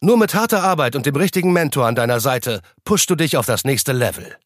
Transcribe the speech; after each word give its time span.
Nur 0.00 0.16
mit 0.16 0.32
harter 0.34 0.62
Arbeit 0.62 0.94
und 0.94 1.06
dem 1.06 1.16
richtigen 1.16 1.52
Mentor 1.52 1.86
an 1.86 1.96
deiner 1.96 2.20
Seite 2.20 2.62
pushst 2.84 3.10
du 3.10 3.16
dich 3.16 3.36
auf 3.36 3.46
das 3.46 3.64
nächste 3.64 3.92
Level. 3.92 4.36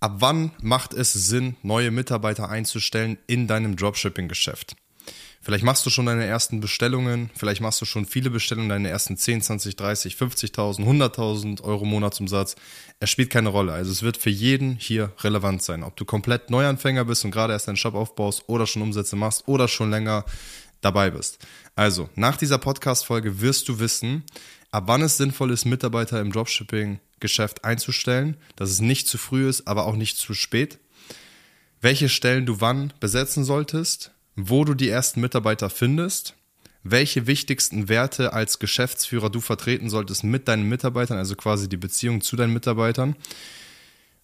Ab 0.00 0.16
wann 0.18 0.50
macht 0.60 0.92
es 0.92 1.12
Sinn, 1.12 1.56
neue 1.62 1.92
Mitarbeiter 1.92 2.48
einzustellen 2.48 3.18
in 3.28 3.46
deinem 3.46 3.76
Dropshipping-Geschäft? 3.76 4.74
Vielleicht 5.40 5.64
machst 5.64 5.86
du 5.86 5.90
schon 5.90 6.06
deine 6.06 6.26
ersten 6.26 6.58
Bestellungen, 6.58 7.30
vielleicht 7.36 7.60
machst 7.60 7.80
du 7.80 7.84
schon 7.84 8.06
viele 8.06 8.28
Bestellungen, 8.28 8.68
deine 8.68 8.88
ersten 8.88 9.16
10, 9.16 9.40
20, 9.40 9.76
30, 9.76 10.14
50.000, 10.14 10.80
100.000 10.80 11.62
Euro 11.62 11.84
Monatsumsatz. 11.84 12.56
Es 12.98 13.10
spielt 13.10 13.30
keine 13.30 13.50
Rolle. 13.50 13.72
Also 13.72 13.92
es 13.92 14.02
wird 14.02 14.16
für 14.16 14.30
jeden 14.30 14.76
hier 14.76 15.12
relevant 15.20 15.62
sein. 15.62 15.84
Ob 15.84 15.96
du 15.96 16.04
komplett 16.04 16.50
Neuanfänger 16.50 17.04
bist 17.04 17.24
und 17.24 17.30
gerade 17.30 17.52
erst 17.52 17.68
deinen 17.68 17.76
Shop 17.76 17.94
aufbaust 17.94 18.48
oder 18.48 18.66
schon 18.66 18.82
Umsätze 18.82 19.14
machst 19.14 19.46
oder 19.46 19.68
schon 19.68 19.90
länger 19.90 20.24
dabei 20.80 21.10
bist. 21.10 21.38
Also, 21.74 22.08
nach 22.14 22.36
dieser 22.36 22.58
Podcast-Folge 22.58 23.40
wirst 23.40 23.68
du 23.68 23.78
wissen, 23.78 24.24
ab 24.70 24.84
wann 24.86 25.02
es 25.02 25.16
sinnvoll 25.16 25.50
ist, 25.50 25.64
Mitarbeiter 25.64 26.20
im 26.20 26.32
Dropshipping-Geschäft 26.32 27.64
einzustellen, 27.64 28.36
dass 28.56 28.70
es 28.70 28.80
nicht 28.80 29.08
zu 29.08 29.18
früh 29.18 29.48
ist, 29.48 29.66
aber 29.66 29.86
auch 29.86 29.96
nicht 29.96 30.16
zu 30.18 30.34
spät, 30.34 30.78
welche 31.80 32.08
Stellen 32.08 32.46
du 32.46 32.60
wann 32.60 32.92
besetzen 33.00 33.44
solltest, 33.44 34.12
wo 34.34 34.64
du 34.64 34.74
die 34.74 34.88
ersten 34.88 35.20
Mitarbeiter 35.20 35.70
findest, 35.70 36.34
welche 36.82 37.26
wichtigsten 37.26 37.88
Werte 37.88 38.32
als 38.32 38.58
Geschäftsführer 38.58 39.30
du 39.30 39.40
vertreten 39.40 39.90
solltest 39.90 40.24
mit 40.24 40.48
deinen 40.48 40.68
Mitarbeitern, 40.68 41.18
also 41.18 41.34
quasi 41.34 41.68
die 41.68 41.76
Beziehung 41.76 42.20
zu 42.20 42.36
deinen 42.36 42.52
Mitarbeitern. 42.52 43.16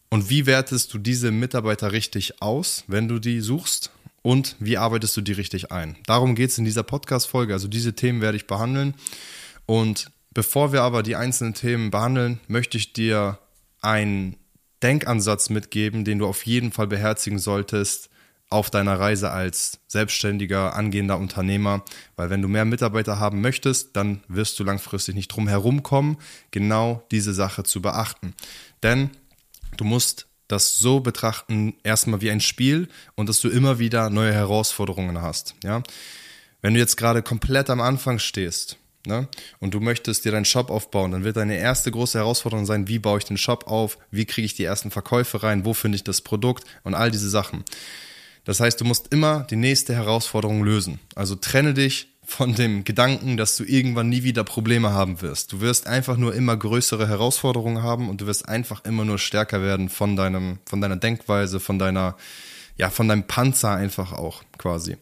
Und 0.09 0.31
wie 0.31 0.47
wertest 0.47 0.95
du 0.95 0.98
diese 0.98 1.31
Mitarbeiter 1.31 1.93
richtig 1.93 2.41
aus, 2.41 2.84
wenn 2.87 3.09
du 3.09 3.19
die 3.19 3.41
suchst? 3.41 3.91
Und 4.25 4.56
wie 4.58 4.78
arbeitest 4.78 5.14
du 5.19 5.20
die 5.20 5.33
richtig 5.33 5.70
ein. 5.70 5.97
Darum 6.06 6.34
geht 6.34 6.48
es 6.48 6.56
in 6.56 6.64
dieser 6.64 6.83
Podcast-Folge. 6.83 7.53
Also 7.53 7.69
diese 7.69 7.94
Themen 7.94 8.22
werde 8.22 8.39
ich 8.39 8.47
behandeln. 8.47 8.94
Und 9.66 10.11
bevor 10.33 10.72
wir 10.72 10.81
aber 10.81 11.03
die 11.03 11.14
einzelnen 11.14 11.53
Themen 11.53 11.91
behandeln, 11.91 12.41
möchte 12.48 12.78
ich 12.78 12.94
dir 12.94 13.39
einen 13.83 14.36
Denkansatz 14.83 15.50
mitgeben, 15.50 16.06
den 16.06 16.19
du 16.19 16.27
auf 16.27 16.47
jeden 16.47 16.72
Fall 16.72 16.86
beherzigen 16.86 17.39
solltest 17.39 18.08
auf 18.48 18.70
deiner 18.70 18.98
Reise 18.98 19.31
als 19.31 19.81
selbstständiger, 19.89 20.75
angehender 20.75 21.19
Unternehmer, 21.19 21.84
weil 22.16 22.31
wenn 22.31 22.41
du 22.41 22.48
mehr 22.48 22.64
Mitarbeiter 22.64 23.19
haben 23.19 23.42
möchtest, 23.42 23.94
dann 23.94 24.22
wirst 24.28 24.59
du 24.59 24.64
langfristig 24.64 25.14
nicht 25.14 25.28
drum 25.28 25.48
herum 25.48 25.83
kommen, 25.83 26.16
genau 26.50 27.05
diese 27.11 27.34
Sache 27.34 27.64
zu 27.64 27.83
beachten. 27.83 28.33
Denn 28.83 29.11
du 29.77 29.84
musst 29.84 30.28
das 30.48 30.78
so 30.78 31.00
betrachten, 31.00 31.75
erstmal 31.83 32.20
wie 32.20 32.31
ein 32.31 32.41
Spiel 32.41 32.89
und 33.14 33.28
dass 33.28 33.41
du 33.41 33.48
immer 33.48 33.78
wieder 33.78 34.11
neue 34.11 34.33
Herausforderungen 34.33 35.23
hast. 35.23 35.55
Ja? 35.64 35.83
Wenn 36.61 36.75
du 36.75 36.81
jetzt 36.81 36.97
gerade 36.97 37.23
komplett 37.23 37.70
am 37.70 37.81
Anfang 37.81 38.19
stehst 38.19 38.77
ne, 39.06 39.28
und 39.61 39.75
du 39.75 39.81
möchtest 39.81 40.25
dir 40.25 40.33
deinen 40.33 40.45
Shop 40.45 40.70
aufbauen, 40.70 41.12
dann 41.12 41.25
wird 41.25 41.37
deine 41.37 41.56
erste 41.56 41.91
große 41.91 42.19
Herausforderung 42.19 42.67
sein, 42.67 42.89
wie 42.89 42.98
baue 42.98 43.19
ich 43.19 43.25
den 43.25 43.39
Shop 43.39 43.67
auf, 43.67 43.98
wie 44.11 44.27
kriege 44.27 44.47
ich 44.47 44.55
die 44.55 44.65
ersten 44.65 44.91
Verkäufe 44.91 45.42
rein, 45.42 45.65
wo 45.65 45.75
finde 45.75 45.97
ich 45.97 46.05
das 46.05 46.20
Produkt 46.20 46.65
und 46.83 46.95
all 46.95 47.11
diese 47.11 47.31
Sachen. 47.31 47.65
Das 48.45 48.61
heißt, 48.61 48.81
du 48.81 48.84
musst 48.84 49.12
immer 49.12 49.47
die 49.48 49.56
nächste 49.56 49.95
Herausforderung 49.95 50.62
lösen. 50.65 51.00
Also 51.15 51.34
trenne 51.34 51.72
dich 51.72 52.13
von 52.27 52.55
dem 52.55 52.85
Gedanken, 52.85 53.37
dass 53.37 53.57
du 53.57 53.65
irgendwann 53.65 54.09
nie 54.09 54.23
wieder 54.23 54.45
Probleme 54.45 54.93
haben 54.93 55.21
wirst. 55.21 55.53
Du 55.53 55.61
wirst 55.61 55.87
einfach 55.87 56.17
nur 56.17 56.35
immer 56.35 56.57
größere 56.57 57.09
Herausforderungen 57.09 57.83
haben 57.83 58.09
und 58.09 58.21
du 58.21 58.27
wirst 58.27 58.49
einfach 58.49 58.85
immer 58.85 59.05
nur 59.05 59.19
stärker 59.19 59.62
werden 59.62 59.89
von 59.89 60.17
deinem, 60.17 60.59
von 60.67 60.81
deiner 60.81 60.97
Denkweise, 60.97 61.61
von 61.61 61.79
deiner, 61.79 62.17
ja, 62.77 62.91
von 62.91 63.09
deinem 63.09 63.27
Panzer 63.27 63.73
einfach 63.73 64.12
auch 64.12 64.43
quasi. 64.59 64.97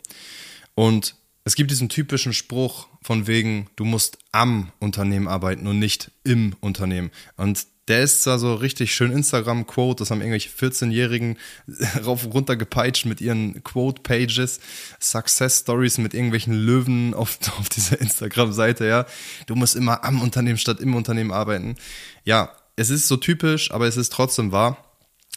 Und 0.75 1.15
es 1.44 1.56
gibt 1.56 1.71
diesen 1.71 1.88
typischen 1.88 2.33
Spruch 2.33 2.88
von 3.03 3.27
wegen, 3.27 3.69
du 3.77 3.84
musst 3.84 4.19
am 4.31 4.71
Unternehmen 4.78 5.28
arbeiten 5.28 5.66
und 5.66 5.78
nicht 5.78 6.10
im 6.25 6.54
Unternehmen. 6.60 7.10
Und 7.37 7.66
der 7.88 8.03
ist 8.03 8.22
zwar 8.22 8.38
so 8.38 8.54
richtig 8.54 8.94
schön 8.94 9.10
Instagram-Quote, 9.10 10.03
das 10.03 10.10
haben 10.10 10.20
irgendwelche 10.20 10.50
14-Jährigen 10.50 11.38
rauf 12.04 12.25
und 12.25 12.32
runter 12.32 12.56
gepeitscht 12.56 13.06
mit 13.06 13.20
ihren 13.20 13.62
Quote-Pages, 13.65 14.60
Success-Stories 15.00 15.98
mit 15.98 16.15
irgendwelchen 16.15 16.54
Löwen 16.54 17.15
auf, 17.15 17.38
auf 17.59 17.69
dieser 17.69 18.00
Instagram-Seite, 18.00 18.87
ja. 18.87 19.06
Du 19.47 19.56
musst 19.56 19.75
immer 19.75 20.04
am 20.04 20.22
Unternehmen 20.22 20.59
statt 20.59 20.81
im 20.81 20.94
Unternehmen 20.94 21.32
arbeiten. 21.32 21.76
Ja, 22.25 22.53
es 22.76 22.91
ist 22.91 23.09
so 23.09 23.16
typisch, 23.16 23.72
aber 23.72 23.87
es 23.87 23.97
ist 23.97 24.12
trotzdem 24.12 24.53
wahr, 24.53 24.76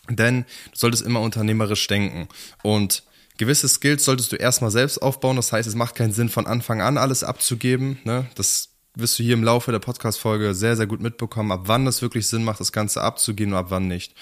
denn 0.10 0.44
du 0.72 0.78
solltest 0.78 1.04
immer 1.04 1.22
unternehmerisch 1.22 1.88
denken 1.88 2.28
und 2.62 3.04
gewisse 3.38 3.68
Skills 3.68 4.06
solltest 4.06 4.32
du 4.32 4.36
erstmal 4.36 4.72
selbst 4.72 5.02
aufbauen. 5.02 5.36
Das 5.36 5.52
heißt, 5.52 5.68
es 5.68 5.76
macht 5.76 5.96
keinen 5.96 6.14
Sinn, 6.14 6.30
von 6.30 6.48
Anfang 6.48 6.82
an 6.82 6.98
alles 6.98 7.24
abzugeben. 7.24 8.00
Ne? 8.04 8.28
Das 8.36 8.70
wirst 8.96 9.20
du 9.20 9.24
hier 9.24 9.34
im 9.34 9.44
Laufe 9.44 9.72
der 9.72 9.80
Podcast-Folge 9.80 10.54
sehr, 10.54 10.76
sehr 10.76 10.88
gut 10.88 11.02
mitbekommen, 11.02 11.52
ab 11.52 11.64
wann 11.66 11.86
das 11.86 12.02
wirklich 12.02 12.28
Sinn 12.28 12.44
macht, 12.44 12.60
das 12.60 12.72
Ganze 12.72 13.02
abzugehen 13.02 13.52
und 13.52 13.60
ab 13.60 13.68
wann 13.70 13.88
nicht. 13.88 14.14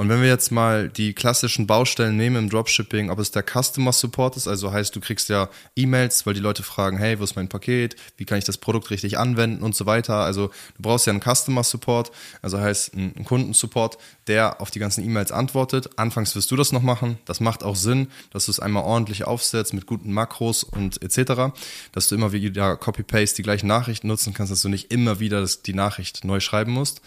Und 0.00 0.08
wenn 0.08 0.22
wir 0.22 0.28
jetzt 0.30 0.50
mal 0.50 0.88
die 0.88 1.12
klassischen 1.12 1.66
Baustellen 1.66 2.16
nehmen 2.16 2.36
im 2.36 2.48
Dropshipping, 2.48 3.10
ob 3.10 3.18
es 3.18 3.32
der 3.32 3.44
Customer 3.44 3.92
Support 3.92 4.34
ist, 4.38 4.48
also 4.48 4.72
heißt, 4.72 4.96
du 4.96 5.00
kriegst 5.00 5.28
ja 5.28 5.50
E-Mails, 5.76 6.24
weil 6.24 6.32
die 6.32 6.40
Leute 6.40 6.62
fragen, 6.62 6.96
hey, 6.96 7.20
wo 7.20 7.24
ist 7.24 7.36
mein 7.36 7.50
Paket? 7.50 7.96
Wie 8.16 8.24
kann 8.24 8.38
ich 8.38 8.44
das 8.44 8.56
Produkt 8.56 8.88
richtig 8.88 9.18
anwenden 9.18 9.62
und 9.62 9.76
so 9.76 9.84
weiter. 9.84 10.14
Also 10.14 10.46
du 10.78 10.82
brauchst 10.82 11.06
ja 11.06 11.12
einen 11.12 11.20
Customer 11.20 11.62
Support, 11.62 12.12
also 12.40 12.58
heißt 12.58 12.94
einen 12.94 13.26
Kundensupport, 13.26 13.98
der 14.26 14.62
auf 14.62 14.70
die 14.70 14.78
ganzen 14.78 15.04
E-Mails 15.04 15.32
antwortet. 15.32 15.90
Anfangs 15.98 16.34
wirst 16.34 16.50
du 16.50 16.56
das 16.56 16.72
noch 16.72 16.80
machen. 16.80 17.18
Das 17.26 17.40
macht 17.40 17.62
auch 17.62 17.76
Sinn, 17.76 18.08
dass 18.30 18.46
du 18.46 18.52
es 18.52 18.58
einmal 18.58 18.84
ordentlich 18.84 19.24
aufsetzt 19.24 19.74
mit 19.74 19.84
guten 19.84 20.14
Makros 20.14 20.64
und 20.64 21.02
etc., 21.02 21.52
dass 21.92 22.08
du 22.08 22.14
immer 22.14 22.32
wieder 22.32 22.78
Copy-Paste 22.78 23.36
die 23.36 23.42
gleichen 23.42 23.66
Nachrichten 23.66 24.06
nutzen 24.06 24.32
kannst, 24.32 24.50
dass 24.50 24.62
du 24.62 24.70
nicht 24.70 24.90
immer 24.90 25.20
wieder 25.20 25.46
die 25.66 25.74
Nachricht 25.74 26.24
neu 26.24 26.40
schreiben 26.40 26.72
musst. 26.72 27.02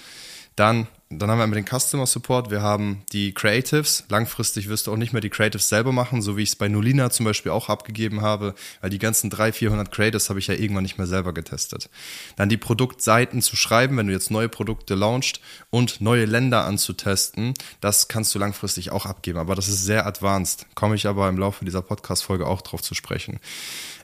Dann, 0.56 0.88
dann 1.09 1.30
haben 1.30 1.40
wir 1.40 1.44
einmal 1.44 1.62
den 1.62 1.68
Customer 1.68 2.06
Support, 2.06 2.52
wir 2.52 2.62
haben 2.62 3.03
die 3.12 3.34
Creatives. 3.34 4.03
Langfristig 4.09 4.69
wirst 4.69 4.88
du 4.88 4.91
auch 4.91 4.97
nicht 4.97 5.14
mehr 5.14 5.22
die 5.22 5.30
Creatives 5.30 5.69
selber 5.69 5.91
machen, 5.91 6.22
so 6.22 6.38
wie 6.38 6.44
ich 6.44 6.50
es 6.50 6.56
bei 6.56 6.68
Nolina 6.68 7.09
zum 7.09 7.25
Beispiel 7.25 7.52
auch 7.52 7.69
abgegeben 7.69 8.22
habe, 8.22 8.53
weil 8.81 8.90
die 8.90 9.00
ganzen 9.00 9.30
300, 9.30 9.56
400 9.56 9.91
Creatives 9.91 10.30
habe 10.30 10.40
ich 10.40 10.47
ja 10.47 10.53
irgendwann 10.53 10.84
nicht 10.84 10.97
mehr 10.97 11.08
selber 11.08 11.34
getestet. 11.34 11.90
Dann 12.36 12.50
die 12.50 12.58
Produktseiten 12.58 13.41
zu 13.41 13.56
schreiben, 13.56 13.97
wenn 13.97 14.08
du 14.08 14.14
jetzt 14.14 14.31
neue 14.31 14.50
Produkte 14.50 14.96
launchst 14.96 15.40
und 15.69 16.02
neue 16.02 16.25
Länder 16.25 16.66
anzutesten, 16.66 17.53
das 17.81 18.08
kannst 18.08 18.34
du 18.35 18.40
langfristig 18.40 18.91
auch 18.91 19.06
abgeben. 19.06 19.40
Aber 19.40 19.56
das 19.56 19.68
ist 19.68 19.84
sehr 19.84 20.06
advanced. 20.06 20.68
Komme 20.75 20.96
ich 20.96 21.08
aber 21.08 21.30
im 21.30 21.38
Laufe 21.38 21.66
dieser 21.66 21.81
Podcast-Folge 21.81 22.46
auch 22.46 22.62
drauf 22.62 22.81
zu 22.81 22.94
sprechen. 22.94 23.40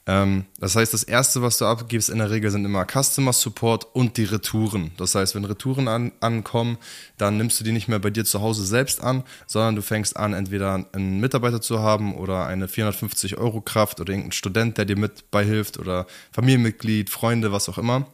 Ähm, 0.10 0.46
das 0.60 0.76
heißt, 0.76 0.92
das 0.92 1.04
erste, 1.04 1.44
was 1.44 1.60
du 1.60 1.66
abgibst 1.66 2.10
in 2.10 2.18
der 2.18 2.32
Regel 2.32 2.50
sind 2.50 2.66
immer 2.66 2.84
Customer 2.84 3.32
Support 3.32 3.86
und 3.94 4.18
die 4.18 4.24
Retouren. 4.24 4.90
Das 4.98 5.14
heißt, 5.14 5.36
wenn 5.36 5.46
Retouren 5.46 5.88
an, 5.88 6.14
ankommen, 6.20 6.80
dann 7.20 7.38
nimmst 7.38 7.60
du 7.60 7.64
die 7.64 7.72
nicht 7.72 7.88
mehr 7.88 8.00
bei 8.00 8.10
dir 8.10 8.26
zu 8.26 8.42
Hause 8.42 8.66
selbst 8.66 9.04
an, 9.04 9.24
sondern 9.46 9.76
du 9.76 9.84
fängst 9.84 10.18
an, 10.18 10.34
entweder 10.34 10.84
einen 10.94 11.20
Mitarbeiter 11.20 11.62
zu 11.62 11.78
haben 11.78 12.16
oder 12.16 12.48
eine 12.48 12.68
450 12.68 13.38
Euro 13.38 13.62
Kraft 13.62 14.00
oder 14.00 14.10
irgendeinen 14.10 14.32
Student, 14.32 14.80
der 14.80 14.86
dir 14.86 14.98
mit 14.98 15.30
beihilft 15.30 15.78
oder 15.78 16.08
Familienmitglied, 16.32 17.12
Freunde, 17.12 17.52
was 17.52 17.70
auch 17.70 17.78
immer, 17.78 18.08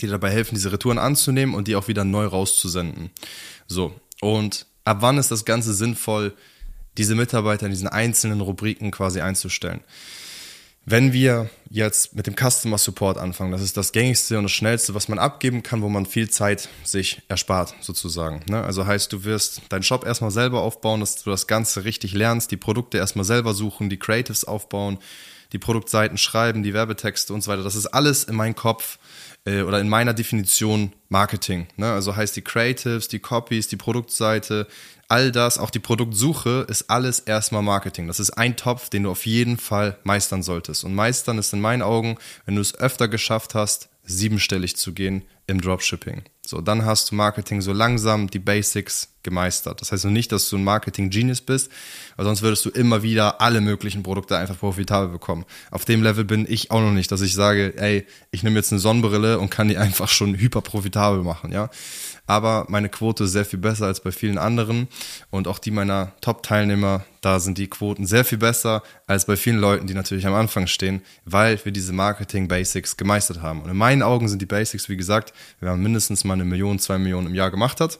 die 0.00 0.08
dabei 0.08 0.32
helfen, 0.32 0.56
diese 0.56 0.72
Retouren 0.72 0.98
anzunehmen 0.98 1.54
und 1.54 1.68
die 1.68 1.76
auch 1.76 1.86
wieder 1.86 2.02
neu 2.02 2.26
rauszusenden. 2.26 3.10
So. 3.68 3.94
Und 4.20 4.66
ab 4.84 4.96
wann 4.98 5.16
ist 5.16 5.30
das 5.30 5.44
Ganze 5.44 5.74
sinnvoll, 5.74 6.32
diese 6.98 7.14
Mitarbeiter 7.14 7.66
in 7.66 7.72
diesen 7.72 7.86
einzelnen 7.86 8.40
Rubriken 8.40 8.90
quasi 8.90 9.20
einzustellen? 9.20 9.80
Wenn 10.90 11.12
wir 11.12 11.48
jetzt 11.70 12.16
mit 12.16 12.26
dem 12.26 12.34
Customer 12.34 12.76
Support 12.76 13.16
anfangen, 13.16 13.52
das 13.52 13.62
ist 13.62 13.76
das 13.76 13.92
gängigste 13.92 14.38
und 14.38 14.42
das 14.42 14.50
schnellste, 14.50 14.92
was 14.92 15.06
man 15.06 15.20
abgeben 15.20 15.62
kann, 15.62 15.82
wo 15.82 15.88
man 15.88 16.04
viel 16.04 16.28
Zeit 16.28 16.68
sich 16.82 17.22
erspart, 17.28 17.76
sozusagen. 17.80 18.42
Ne? 18.48 18.60
Also 18.64 18.86
heißt, 18.86 19.12
du 19.12 19.22
wirst 19.22 19.62
deinen 19.68 19.84
Shop 19.84 20.04
erstmal 20.04 20.32
selber 20.32 20.62
aufbauen, 20.62 20.98
dass 20.98 21.22
du 21.22 21.30
das 21.30 21.46
Ganze 21.46 21.84
richtig 21.84 22.12
lernst, 22.12 22.50
die 22.50 22.56
Produkte 22.56 22.98
erstmal 22.98 23.24
selber 23.24 23.54
suchen, 23.54 23.88
die 23.88 24.00
Creatives 24.00 24.42
aufbauen, 24.42 24.98
die 25.52 25.60
Produktseiten 25.60 26.18
schreiben, 26.18 26.64
die 26.64 26.74
Werbetexte 26.74 27.32
und 27.32 27.42
so 27.42 27.52
weiter. 27.52 27.62
Das 27.62 27.76
ist 27.76 27.86
alles 27.86 28.24
in 28.24 28.34
meinem 28.34 28.56
Kopf 28.56 28.98
äh, 29.44 29.62
oder 29.62 29.78
in 29.78 29.88
meiner 29.88 30.12
Definition 30.12 30.92
Marketing. 31.08 31.68
Ne? 31.76 31.92
Also 31.92 32.16
heißt 32.16 32.34
die 32.34 32.42
Creatives, 32.42 33.06
die 33.06 33.20
Copies, 33.20 33.68
die 33.68 33.76
Produktseite, 33.76 34.66
all 35.10 35.32
das, 35.32 35.58
auch 35.58 35.70
die 35.70 35.78
Produktsuche, 35.78 36.66
ist 36.68 36.88
alles 36.90 37.20
erstmal 37.20 37.62
Marketing. 37.62 38.06
Das 38.06 38.20
ist 38.20 38.30
ein 38.30 38.56
Topf, 38.56 38.88
den 38.88 39.02
du 39.02 39.10
auf 39.10 39.26
jeden 39.26 39.58
Fall 39.58 39.98
meistern 40.04 40.42
solltest. 40.42 40.84
Und 40.84 40.94
meistern 40.94 41.38
ist 41.38 41.52
in 41.52 41.60
meinen 41.60 41.82
Augen, 41.82 42.16
wenn 42.46 42.54
du 42.54 42.60
es 42.60 42.74
öfter 42.74 43.08
geschafft 43.08 43.54
hast, 43.54 43.88
siebenstellig 44.04 44.76
zu 44.76 44.92
gehen 44.92 45.22
im 45.46 45.60
Dropshipping. 45.60 46.22
So, 46.46 46.60
dann 46.60 46.84
hast 46.84 47.10
du 47.10 47.14
Marketing 47.14 47.60
so 47.60 47.72
langsam 47.72 48.28
die 48.28 48.38
Basics 48.38 49.08
gemeistert. 49.22 49.80
Das 49.80 49.92
heißt 49.92 50.04
noch 50.04 50.10
nicht, 50.10 50.32
dass 50.32 50.48
du 50.48 50.56
ein 50.56 50.64
Marketing-Genius 50.64 51.42
bist, 51.42 51.70
weil 52.16 52.24
sonst 52.24 52.42
würdest 52.42 52.64
du 52.64 52.70
immer 52.70 53.02
wieder 53.02 53.40
alle 53.40 53.60
möglichen 53.60 54.02
Produkte 54.02 54.36
einfach 54.36 54.58
profitabel 54.58 55.10
bekommen. 55.10 55.44
Auf 55.70 55.84
dem 55.84 56.02
Level 56.02 56.24
bin 56.24 56.46
ich 56.48 56.70
auch 56.70 56.80
noch 56.80 56.92
nicht, 56.92 57.12
dass 57.12 57.20
ich 57.20 57.34
sage, 57.34 57.76
ey, 57.76 58.06
ich 58.30 58.42
nehme 58.42 58.56
jetzt 58.56 58.72
eine 58.72 58.80
Sonnenbrille 58.80 59.38
und 59.38 59.50
kann 59.50 59.68
die 59.68 59.76
einfach 59.76 60.08
schon 60.08 60.34
hyper 60.36 60.62
profitabel 60.62 61.22
machen, 61.22 61.52
ja 61.52 61.70
aber 62.30 62.64
meine 62.68 62.88
Quote 62.88 63.24
ist 63.24 63.32
sehr 63.32 63.44
viel 63.44 63.58
besser 63.58 63.86
als 63.86 63.98
bei 63.98 64.12
vielen 64.12 64.38
anderen 64.38 64.86
und 65.30 65.48
auch 65.48 65.58
die 65.58 65.72
meiner 65.72 66.12
Top-Teilnehmer, 66.20 67.04
da 67.22 67.40
sind 67.40 67.58
die 67.58 67.66
Quoten 67.66 68.06
sehr 68.06 68.24
viel 68.24 68.38
besser 68.38 68.84
als 69.08 69.24
bei 69.24 69.36
vielen 69.36 69.58
Leuten, 69.58 69.88
die 69.88 69.94
natürlich 69.94 70.28
am 70.28 70.34
Anfang 70.34 70.68
stehen, 70.68 71.02
weil 71.24 71.58
wir 71.64 71.72
diese 71.72 71.92
Marketing-Basics 71.92 72.96
gemeistert 72.96 73.42
haben. 73.42 73.62
Und 73.62 73.70
in 73.70 73.76
meinen 73.76 74.04
Augen 74.04 74.28
sind 74.28 74.40
die 74.40 74.46
Basics, 74.46 74.88
wie 74.88 74.96
gesagt, 74.96 75.32
wenn 75.58 75.70
man 75.70 75.82
mindestens 75.82 76.22
mal 76.22 76.34
eine 76.34 76.44
Million, 76.44 76.78
zwei 76.78 76.98
Millionen 76.98 77.26
im 77.26 77.34
Jahr 77.34 77.50
gemacht 77.50 77.80
hat. 77.80 77.98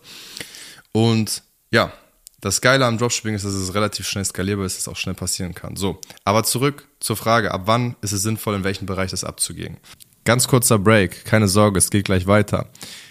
Und 0.93 1.43
ja, 1.73 1.93
das 2.41 2.61
Geile 2.61 2.87
am 2.87 2.99
Dropshipping 2.99 3.35
ist, 3.35 3.45
dass 3.45 3.53
es 3.53 3.75
relativ 3.75 4.07
schnell 4.07 4.25
skalierbar 4.25 4.65
ist, 4.65 4.77
dass 4.77 4.83
es 4.83 4.89
auch 4.89 4.97
schnell 4.97 5.17
passieren 5.17 5.57
kann. 5.57 5.75
So, 5.75 6.01
aber 6.23 6.45
zurück 6.45 6.87
zur 7.01 7.17
Frage, 7.17 7.51
ab 7.51 7.63
wann 7.65 7.97
ist 8.01 8.13
es 8.13 8.23
sinnvoll, 8.23 8.55
in 8.55 8.63
welchem 8.63 8.87
Bereich 8.87 9.11
das 9.11 9.25
abzugehen? 9.25 9.79
Ganz 10.25 10.47
kurzer 10.47 10.79
Break, 10.79 11.25
keine 11.25 11.49
Sorge, 11.49 11.79
es 11.79 11.91
geht 11.91 12.05
gleich 12.05 12.29
weiter. 12.29 12.69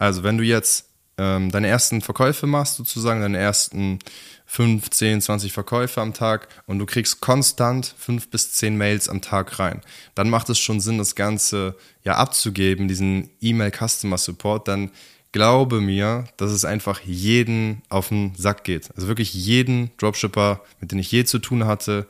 Also 0.00 0.22
wenn 0.22 0.38
du 0.38 0.44
jetzt 0.44 0.86
ähm, 1.18 1.50
deine 1.50 1.68
ersten 1.68 2.00
Verkäufe 2.00 2.46
machst, 2.46 2.76
sozusagen 2.76 3.20
deine 3.20 3.38
ersten 3.38 3.98
5, 4.46 4.88
10, 4.88 5.20
20 5.20 5.52
Verkäufe 5.52 6.00
am 6.00 6.14
Tag 6.14 6.48
und 6.66 6.78
du 6.78 6.86
kriegst 6.86 7.20
konstant 7.20 7.94
5 7.98 8.30
bis 8.30 8.54
10 8.54 8.78
Mails 8.78 9.10
am 9.10 9.20
Tag 9.20 9.58
rein, 9.58 9.82
dann 10.14 10.30
macht 10.30 10.48
es 10.48 10.58
schon 10.58 10.80
Sinn, 10.80 10.96
das 10.96 11.14
Ganze 11.14 11.76
ja 12.02 12.14
abzugeben, 12.14 12.88
diesen 12.88 13.28
E-Mail 13.42 13.70
Customer 13.70 14.16
Support, 14.16 14.68
dann 14.68 14.90
glaube 15.32 15.82
mir, 15.82 16.24
dass 16.38 16.50
es 16.50 16.64
einfach 16.64 17.00
jeden 17.00 17.82
auf 17.90 18.08
den 18.08 18.34
Sack 18.34 18.64
geht. 18.64 18.90
Also 18.96 19.06
wirklich 19.06 19.34
jeden 19.34 19.90
Dropshipper, 19.98 20.62
mit 20.80 20.92
dem 20.92 20.98
ich 20.98 21.12
je 21.12 21.24
zu 21.24 21.38
tun 21.38 21.66
hatte, 21.66 22.08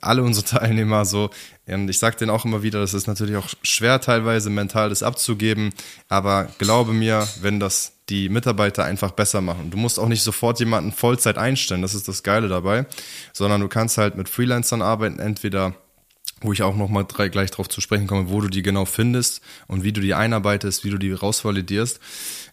alle 0.00 0.22
unsere 0.22 0.46
Teilnehmer 0.58 1.04
so. 1.04 1.30
Und 1.66 1.88
ich 1.88 1.98
sage 1.98 2.16
denen 2.16 2.30
auch 2.30 2.44
immer 2.44 2.62
wieder, 2.62 2.80
das 2.80 2.94
ist 2.94 3.06
natürlich 3.06 3.36
auch 3.36 3.48
schwer 3.62 4.00
teilweise 4.00 4.50
mental 4.50 4.88
das 4.88 5.02
abzugeben, 5.02 5.72
aber 6.08 6.48
glaube 6.58 6.92
mir, 6.92 7.28
wenn 7.40 7.60
das 7.60 7.92
die 8.08 8.28
Mitarbeiter 8.28 8.84
einfach 8.84 9.12
besser 9.12 9.40
machen. 9.40 9.70
Du 9.70 9.78
musst 9.78 10.00
auch 10.00 10.08
nicht 10.08 10.22
sofort 10.22 10.58
jemanden 10.58 10.90
Vollzeit 10.90 11.38
einstellen, 11.38 11.82
das 11.82 11.94
ist 11.94 12.08
das 12.08 12.24
Geile 12.24 12.48
dabei, 12.48 12.86
sondern 13.32 13.60
du 13.60 13.68
kannst 13.68 13.98
halt 13.98 14.16
mit 14.16 14.28
Freelancern 14.28 14.82
arbeiten, 14.82 15.20
entweder 15.20 15.74
wo 16.42 16.52
ich 16.52 16.62
auch 16.62 16.74
nochmal 16.74 17.04
gleich 17.04 17.50
drauf 17.50 17.68
zu 17.68 17.80
sprechen 17.80 18.06
komme, 18.06 18.30
wo 18.30 18.40
du 18.40 18.48
die 18.48 18.62
genau 18.62 18.86
findest 18.86 19.42
und 19.66 19.84
wie 19.84 19.92
du 19.92 20.00
die 20.00 20.14
einarbeitest, 20.14 20.84
wie 20.84 20.90
du 20.90 20.98
die 20.98 21.12
rausvalidierst, 21.12 22.00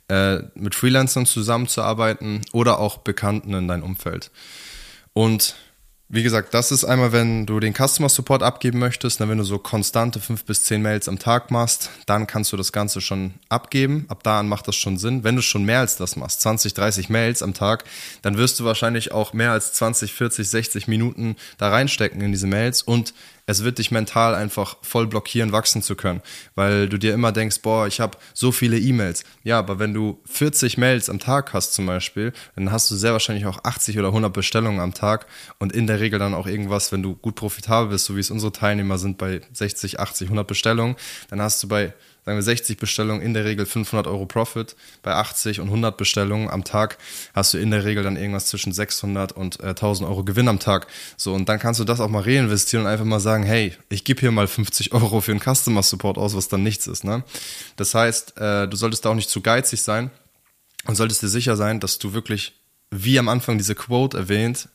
äh, 0.10 0.40
mit 0.56 0.76
Freelancern 0.76 1.26
zusammenzuarbeiten 1.26 2.42
oder 2.52 2.80
auch 2.80 2.98
Bekannten 2.98 3.54
in 3.54 3.68
deinem 3.68 3.84
Umfeld. 3.84 4.32
Und 5.14 5.56
wie 6.09 6.24
gesagt, 6.24 6.54
das 6.54 6.71
ist 6.71 6.86
einmal, 6.86 7.12
wenn 7.12 7.45
du 7.45 7.59
den 7.59 7.74
Customer 7.74 8.07
Support 8.07 8.42
abgeben 8.42 8.80
möchtest, 8.80 9.19
wenn 9.19 9.38
du 9.38 9.44
so 9.44 9.59
konstante 9.59 10.21
fünf 10.21 10.45
bis 10.45 10.63
zehn 10.63 10.81
Mails 10.81 11.09
am 11.09 11.19
Tag 11.19 11.51
machst, 11.51 11.89
dann 12.06 12.27
kannst 12.27 12.54
du 12.54 12.57
das 12.57 12.71
Ganze 12.71 13.01
schon 13.01 13.33
abgeben. 13.50 14.06
Ab 14.07 14.24
da 14.24 14.39
an 14.39 14.48
macht 14.48 14.69
das 14.69 14.77
schon 14.77 14.98
Sinn. 14.98 15.25
Wenn 15.25 15.36
du 15.36 15.42
schon 15.42 15.65
mehr 15.65 15.80
als 15.80 15.98
das 15.98 16.15
machst, 16.15 16.39
20, 16.42 16.74
30 16.74 17.09
Mails 17.09 17.44
am 17.44 17.54
Tag, 17.54 17.83
dann 18.21 18.38
wirst 18.38 18.57
du 18.59 18.63
wahrscheinlich 18.63 19.12
auch 19.12 19.33
mehr 19.33 19.51
als 19.51 19.74
20, 19.74 20.13
40, 20.13 20.50
60 20.50 20.88
Minuten 20.88 21.36
da 21.57 21.69
reinstecken 21.69 22.21
in 22.21 22.31
diese 22.31 22.48
Mails 22.48 22.83
und 22.83 23.13
es 23.48 23.64
wird 23.64 23.80
dich 23.80 23.92
mental 23.92 24.36
einfach 24.36 24.78
voll 24.82 25.08
blockieren, 25.08 25.54
wachsen 25.54 25.82
zu 25.82 25.96
können, 25.96 26.22
weil 26.56 26.90
du 26.90 27.00
dir 27.00 27.14
immer 27.14 27.32
denkst, 27.32 27.62
boah, 27.62 27.88
ich 27.88 28.00
habe 28.00 28.18
so 28.34 28.52
viele 28.52 28.78
E-Mails. 28.78 29.24
Ja, 29.44 29.58
aber 29.58 29.80
wenn 29.80 29.94
du 29.94 30.20
40 30.26 30.78
Mails 30.78 31.10
am 31.10 31.18
Tag 31.18 31.54
hast 31.54 31.74
zum 31.74 31.86
Beispiel, 31.86 32.34
dann 32.56 32.72
hast 32.72 32.92
du 32.92 32.96
sehr 32.96 33.14
wahrscheinlich 33.14 33.46
auch 33.46 33.64
80 33.64 33.98
oder 33.98 34.10
100 34.10 34.32
Bestellungen 34.34 34.82
am 34.82 34.94
Tag 34.94 35.26
und 35.60 35.72
in 35.72 35.88
der 35.88 36.02
Regel 36.02 36.20
dann 36.20 36.34
auch 36.34 36.46
irgendwas, 36.46 36.92
wenn 36.92 37.02
du 37.02 37.16
gut 37.16 37.36
profitabel 37.36 37.90
bist, 37.90 38.06
so 38.06 38.18
wie 38.18 38.20
es 38.20 38.30
unsere 38.30 38.52
Teilnehmer 38.52 38.98
sind 38.98 39.18
bei 39.18 39.42
60, 39.54 40.00
80, 40.00 40.28
100 40.28 40.46
Bestellungen, 40.46 40.98
dann 41.30 41.42
hast 41.42 41.64
du 41.64 41.70
bei 41.70 41.94
sagen 42.28 42.40
wir 42.40 42.44
60 42.44 42.78
Bestellungen, 42.78 43.22
in 43.22 43.34
der 43.34 43.46
Regel 43.46 43.66
500 43.66 44.06
Euro 44.06 44.26
Profit. 44.26 44.76
Bei 45.02 45.14
80 45.14 45.62
und 45.62 45.68
100 45.68 45.96
Bestellungen 45.96 46.50
am 46.50 46.66
Tag 46.66 46.98
hast 47.34 47.54
du 47.54 47.58
in 47.58 47.72
der 47.72 47.86
Regel 47.86 48.04
dann 48.04 48.18
irgendwas 48.18 48.48
zwischen 48.48 48.74
600 48.74 49.32
und 49.32 49.62
äh, 49.62 49.68
1000 49.68 50.10
Euro 50.10 50.26
Gewinn 50.26 50.50
am 50.50 50.60
Tag. 50.60 50.88
So, 51.16 51.34
und 51.34 51.48
dann 51.48 51.58
kannst 51.58 51.80
du 51.80 51.86
das 51.86 52.02
auch 52.02 52.10
mal 52.10 52.24
reinvestieren 52.24 52.86
und 52.86 52.92
einfach 52.92 53.06
mal 53.06 53.22
sagen, 53.22 53.44
hey, 53.44 53.78
ich 53.88 54.04
gebe 54.04 54.20
hier 54.20 54.32
mal 54.32 54.46
50 54.46 54.92
Euro 54.92 55.22
für 55.22 55.32
einen 55.32 55.40
Customer 55.40 55.82
Support 55.82 56.18
aus, 56.18 56.36
was 56.36 56.50
dann 56.50 56.64
nichts 56.64 56.88
ist. 56.88 57.06
Ne? 57.06 57.24
Das 57.78 57.96
heißt, 57.96 58.38
äh, 58.38 58.68
du 58.68 58.76
solltest 58.76 59.06
da 59.06 59.12
auch 59.12 59.16
nicht 59.16 59.30
zu 59.30 59.40
geizig 59.40 59.82
sein 59.82 60.12
und 60.86 60.96
solltest 60.96 61.22
dir 61.22 61.30
sicher 61.30 61.56
sein, 61.56 61.80
dass 61.80 61.98
du 61.98 62.12
wirklich, 62.12 62.60
wie 62.92 63.18
am 63.20 63.30
Anfang 63.30 63.58
diese 63.58 63.74
Quote 63.74 64.18
erwähnt, 64.18 64.68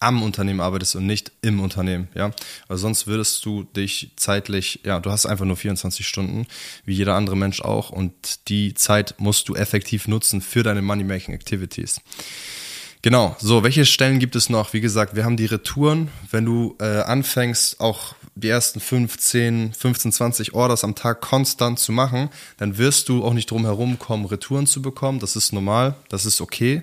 am 0.00 0.22
Unternehmen 0.22 0.60
arbeitest 0.60 0.96
und 0.96 1.06
nicht 1.06 1.32
im 1.40 1.60
Unternehmen, 1.60 2.08
ja. 2.14 2.30
Weil 2.68 2.78
sonst 2.78 3.06
würdest 3.06 3.44
du 3.44 3.64
dich 3.64 4.12
zeitlich, 4.16 4.80
ja, 4.84 5.00
du 5.00 5.10
hast 5.10 5.26
einfach 5.26 5.46
nur 5.46 5.56
24 5.56 6.06
Stunden, 6.06 6.46
wie 6.84 6.94
jeder 6.94 7.14
andere 7.14 7.36
Mensch 7.36 7.62
auch, 7.62 7.90
und 7.90 8.48
die 8.48 8.74
Zeit 8.74 9.14
musst 9.18 9.48
du 9.48 9.54
effektiv 9.54 10.08
nutzen 10.08 10.40
für 10.40 10.62
deine 10.62 10.82
Money-Making 10.82 11.34
Activities. 11.34 12.00
Genau, 13.04 13.36
so, 13.38 13.62
welche 13.62 13.84
Stellen 13.84 14.18
gibt 14.18 14.34
es 14.34 14.48
noch? 14.48 14.72
Wie 14.72 14.80
gesagt, 14.80 15.14
wir 15.14 15.26
haben 15.26 15.36
die 15.36 15.44
Retouren. 15.44 16.08
Wenn 16.30 16.46
du 16.46 16.74
äh, 16.80 17.02
anfängst, 17.02 17.78
auch 17.78 18.14
die 18.34 18.48
ersten 18.48 18.80
15, 18.80 19.74
15, 19.74 20.10
20 20.10 20.54
Orders 20.54 20.84
am 20.84 20.94
Tag 20.94 21.20
konstant 21.20 21.78
zu 21.78 21.92
machen, 21.92 22.30
dann 22.56 22.78
wirst 22.78 23.10
du 23.10 23.22
auch 23.22 23.34
nicht 23.34 23.50
drum 23.50 23.66
herum 23.66 23.98
kommen, 23.98 24.24
Retouren 24.24 24.66
zu 24.66 24.80
bekommen. 24.80 25.20
Das 25.20 25.36
ist 25.36 25.52
normal, 25.52 25.96
das 26.08 26.24
ist 26.24 26.40
okay. 26.40 26.82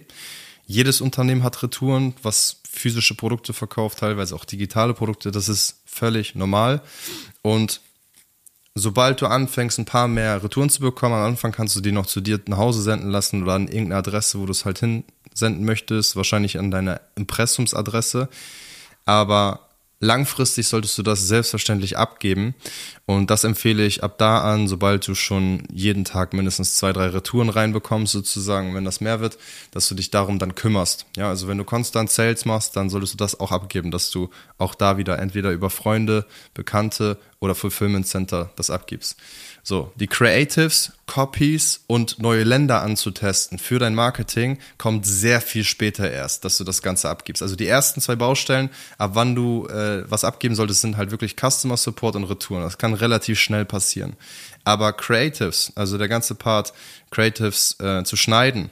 Jedes 0.72 1.01
Unternehmen 1.01 1.44
hat 1.44 1.62
Retouren, 1.63 2.13
was 2.24 2.62
physische 2.63 3.13
Produkte 3.13 3.51
verkauft, 3.51 4.00
teilweise 4.00 4.34
auch 4.34 4.46
digitale 4.46 4.94
Produkte. 4.94 5.30
Das 5.30 5.50
ist 5.50 5.82
völlig 5.86 6.34
normal. 6.34 6.82
Und 7.42 7.82
sobald 8.74 9.20
du 9.20 9.28
anfängst, 9.28 9.80
ein 9.80 9.86
paar 9.86 10.08
mehr 10.08 10.42
Retouren 10.42 10.70
zu 10.70 10.80
bekommen, 10.80 11.16
am 11.16 11.25
Anfang 11.25 11.51
kannst 11.51 11.75
du 11.75 11.82
die 11.82 11.92
noch 11.92 12.06
zu 12.06 12.22
dir 12.22 12.40
nach 12.48 12.58
Hause 12.58 12.82
senden 12.84 13.10
lassen 13.10 13.44
oder 13.44 13.56
an 13.56 13.68
irgendeine 13.68 13.98
Adresse, 13.98 14.40
wo 14.40 14.46
du 14.46 14.54
es 14.54 14.63
halt 14.63 14.80
hinsenden 14.80 15.66
möchtest, 15.66 16.16
wahrscheinlich 16.16 16.58
an 16.58 16.72
deine 16.72 17.01
Impressumsadresse. 17.16 18.30
Aber 19.04 19.68
Langfristig 20.03 20.67
solltest 20.67 20.98
du 20.98 21.03
das 21.03 21.27
selbstverständlich 21.27 21.96
abgeben. 21.96 22.55
Und 23.05 23.29
das 23.29 23.43
empfehle 23.43 23.86
ich 23.86 24.03
ab 24.03 24.17
da 24.17 24.39
an, 24.39 24.67
sobald 24.67 25.08
du 25.08 25.13
schon 25.13 25.63
jeden 25.72 26.05
Tag 26.05 26.34
mindestens 26.34 26.74
zwei, 26.74 26.91
drei 26.91 27.08
Retouren 27.08 27.50
reinbekommst, 27.50 28.12
sozusagen, 28.12 28.74
wenn 28.74 28.84
das 28.84 29.00
mehr 29.00 29.20
wird, 29.20 29.38
dass 29.70 29.88
du 29.88 29.93
dich 29.93 30.10
darum 30.10 30.39
dann 30.39 30.55
kümmerst. 30.55 31.05
Ja, 31.15 31.29
also 31.29 31.48
wenn 31.48 31.60
du 31.60 31.65
konstant 31.65 32.10
Sales 32.10 32.46
machst, 32.46 32.75
dann 32.75 32.89
solltest 32.89 33.13
du 33.13 33.17
das 33.17 33.39
auch 33.39 33.51
abgeben, 33.51 33.91
dass 33.91 34.10
du 34.10 34.31
auch 34.58 34.74
da 34.74 34.98
wieder 34.98 35.20
entweder 35.20 35.51
über 35.51 35.70
Freunde, 35.70 36.25
Bekannte 36.55 37.20
oder 37.41 37.55
Fulfillment 37.55 38.07
Center 38.07 38.51
das 38.55 38.69
abgibst. 38.69 39.17
So, 39.63 39.91
die 39.95 40.07
Creatives, 40.07 40.93
Copies 41.05 41.83
und 41.88 42.19
neue 42.19 42.43
Länder 42.43 42.81
anzutesten 42.81 43.60
für 43.60 43.79
dein 43.79 43.93
Marketing 43.93 44.57
kommt 44.77 45.05
sehr 45.05 45.41
viel 45.41 45.63
später 45.63 46.10
erst, 46.10 46.45
dass 46.45 46.57
du 46.57 46.63
das 46.63 46.81
Ganze 46.81 47.10
abgibst. 47.10 47.43
Also 47.43 47.55
die 47.55 47.67
ersten 47.67 48.00
zwei 48.00 48.15
Baustellen, 48.15 48.69
ab 48.98 49.12
wann 49.13 49.36
du 49.36 49.67
äh, 49.67 50.10
was 50.10 50.24
abgeben 50.24 50.55
solltest, 50.55 50.81
sind 50.81 50.98
halt 50.98 51.12
wirklich 51.12 51.36
Customer 51.36 51.77
Support 51.77 52.15
und 52.15 52.24
Retouren. 52.24 52.63
Das 52.63 52.77
kann 52.77 52.93
relativ 52.93 53.39
schnell 53.39 53.65
passieren. 53.65 54.15
Aber 54.63 54.93
Creatives, 54.93 55.74
also 55.75 55.98
der 55.98 56.07
ganze 56.07 56.36
Part, 56.36 56.74
Creatives 57.10 57.75
äh, 57.79 58.03
zu 58.03 58.15
schneiden, 58.15 58.69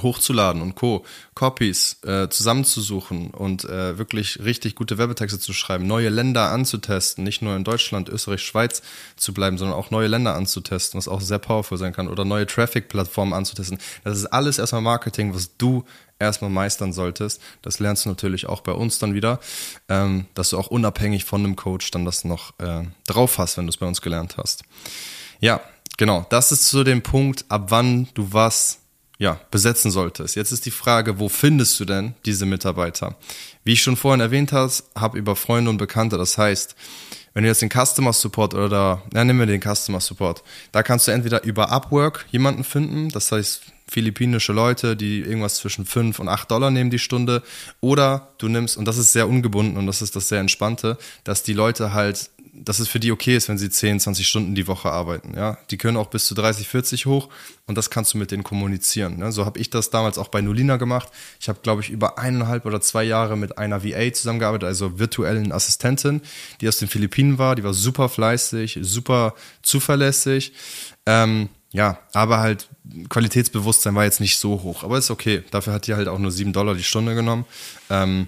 hochzuladen 0.00 0.62
und 0.62 0.74
Co. 0.74 1.04
Copies 1.34 1.98
äh, 2.04 2.28
zusammenzusuchen 2.28 3.30
und 3.30 3.64
äh, 3.64 3.98
wirklich 3.98 4.38
richtig 4.42 4.74
gute 4.74 4.98
Werbetexte 4.98 5.38
zu 5.38 5.52
schreiben, 5.52 5.86
neue 5.86 6.08
Länder 6.08 6.50
anzutesten, 6.50 7.24
nicht 7.24 7.42
nur 7.42 7.56
in 7.56 7.64
Deutschland, 7.64 8.08
Österreich, 8.08 8.42
Schweiz 8.42 8.82
zu 9.16 9.34
bleiben, 9.34 9.58
sondern 9.58 9.76
auch 9.76 9.90
neue 9.90 10.06
Länder 10.06 10.34
anzutesten, 10.34 10.98
was 10.98 11.08
auch 11.08 11.20
sehr 11.20 11.38
powerful 11.38 11.78
sein 11.78 11.92
kann, 11.92 12.08
oder 12.08 12.24
neue 12.24 12.46
Traffic-Plattformen 12.46 13.32
anzutesten. 13.32 13.78
Das 14.04 14.16
ist 14.16 14.26
alles 14.26 14.58
erstmal 14.58 14.82
Marketing, 14.82 15.34
was 15.34 15.56
du 15.56 15.84
erstmal 16.18 16.50
meistern 16.50 16.92
solltest. 16.92 17.40
Das 17.62 17.78
lernst 17.78 18.04
du 18.04 18.08
natürlich 18.08 18.46
auch 18.46 18.60
bei 18.60 18.72
uns 18.72 18.98
dann 18.98 19.14
wieder, 19.14 19.40
ähm, 19.88 20.26
dass 20.34 20.50
du 20.50 20.58
auch 20.58 20.68
unabhängig 20.68 21.24
von 21.24 21.44
einem 21.44 21.56
Coach 21.56 21.90
dann 21.90 22.04
das 22.04 22.24
noch 22.24 22.58
äh, 22.60 22.84
drauf 23.06 23.38
hast, 23.38 23.56
wenn 23.56 23.66
du 23.66 23.70
es 23.70 23.76
bei 23.76 23.86
uns 23.86 24.00
gelernt 24.00 24.36
hast. 24.36 24.62
Ja, 25.40 25.60
Genau, 25.98 26.26
das 26.30 26.52
ist 26.52 26.66
zu 26.66 26.84
dem 26.84 27.02
Punkt, 27.02 27.44
ab 27.48 27.66
wann 27.68 28.08
du 28.14 28.32
was 28.32 28.81
ja, 29.22 29.38
besetzen 29.52 29.92
solltest. 29.92 30.34
Jetzt 30.34 30.50
ist 30.50 30.66
die 30.66 30.72
Frage, 30.72 31.20
wo 31.20 31.28
findest 31.28 31.78
du 31.78 31.84
denn 31.84 32.14
diese 32.26 32.44
Mitarbeiter? 32.44 33.14
Wie 33.62 33.74
ich 33.74 33.80
schon 33.80 33.96
vorhin 33.96 34.20
erwähnt 34.20 34.50
habe, 34.50 34.72
habe 34.96 35.16
über 35.16 35.36
Freunde 35.36 35.70
und 35.70 35.78
Bekannte. 35.78 36.18
Das 36.18 36.38
heißt, 36.38 36.74
wenn 37.32 37.44
du 37.44 37.48
jetzt 37.48 37.62
den 37.62 37.70
Customer 37.70 38.12
Support 38.12 38.54
oder, 38.54 39.00
ja, 39.14 39.24
nehmen 39.24 39.38
wir 39.38 39.46
den 39.46 39.62
Customer 39.62 40.00
Support, 40.00 40.42
da 40.72 40.82
kannst 40.82 41.06
du 41.06 41.12
entweder 41.12 41.44
über 41.44 41.70
Upwork 41.70 42.26
jemanden 42.32 42.64
finden, 42.64 43.10
das 43.10 43.30
heißt 43.30 43.62
philippinische 43.88 44.52
Leute, 44.52 44.96
die 44.96 45.20
irgendwas 45.20 45.54
zwischen 45.54 45.86
5 45.86 46.18
und 46.18 46.28
8 46.28 46.50
Dollar 46.50 46.72
nehmen 46.72 46.90
die 46.90 46.98
Stunde, 46.98 47.44
oder 47.80 48.32
du 48.38 48.48
nimmst, 48.48 48.76
und 48.76 48.86
das 48.86 48.98
ist 48.98 49.12
sehr 49.12 49.28
ungebunden 49.28 49.76
und 49.76 49.86
das 49.86 50.02
ist 50.02 50.16
das 50.16 50.28
sehr 50.28 50.40
Entspannte, 50.40 50.98
dass 51.22 51.44
die 51.44 51.52
Leute 51.52 51.92
halt 51.92 52.30
dass 52.54 52.78
es 52.78 52.88
für 52.88 53.00
die 53.00 53.12
okay 53.12 53.34
ist, 53.34 53.48
wenn 53.48 53.56
sie 53.56 53.70
10, 53.70 54.00
20 54.00 54.28
Stunden 54.28 54.54
die 54.54 54.66
Woche 54.66 54.90
arbeiten. 54.90 55.34
Ja, 55.34 55.56
die 55.70 55.78
können 55.78 55.96
auch 55.96 56.08
bis 56.08 56.26
zu 56.26 56.34
30, 56.34 56.68
40 56.68 57.06
hoch 57.06 57.30
und 57.66 57.78
das 57.78 57.88
kannst 57.88 58.12
du 58.12 58.18
mit 58.18 58.30
denen 58.30 58.42
kommunizieren. 58.42 59.18
Ne? 59.18 59.32
So 59.32 59.46
habe 59.46 59.58
ich 59.58 59.70
das 59.70 59.88
damals 59.88 60.18
auch 60.18 60.28
bei 60.28 60.42
Nolina 60.42 60.76
gemacht. 60.76 61.08
Ich 61.40 61.48
habe, 61.48 61.60
glaube 61.62 61.80
ich, 61.80 61.88
über 61.88 62.18
eineinhalb 62.18 62.66
oder 62.66 62.82
zwei 62.82 63.04
Jahre 63.04 63.38
mit 63.38 63.56
einer 63.56 63.82
VA 63.82 64.12
zusammengearbeitet, 64.12 64.66
also 64.66 64.98
virtuellen 64.98 65.50
Assistentin, 65.50 66.20
die 66.60 66.68
aus 66.68 66.76
den 66.76 66.88
Philippinen 66.88 67.38
war. 67.38 67.56
Die 67.56 67.64
war 67.64 67.72
super 67.72 68.10
fleißig, 68.10 68.78
super 68.82 69.34
zuverlässig. 69.62 70.52
Ähm, 71.06 71.48
ja, 71.72 71.98
aber 72.12 72.40
halt 72.40 72.68
Qualitätsbewusstsein 73.08 73.94
war 73.94 74.04
jetzt 74.04 74.20
nicht 74.20 74.38
so 74.38 74.62
hoch, 74.62 74.84
aber 74.84 74.98
ist 74.98 75.10
okay. 75.10 75.42
Dafür 75.50 75.72
hat 75.72 75.86
die 75.86 75.94
halt 75.94 76.08
auch 76.08 76.18
nur 76.18 76.30
7 76.30 76.52
Dollar 76.52 76.74
die 76.74 76.82
Stunde 76.82 77.14
genommen. 77.14 77.46
Ähm, 77.88 78.26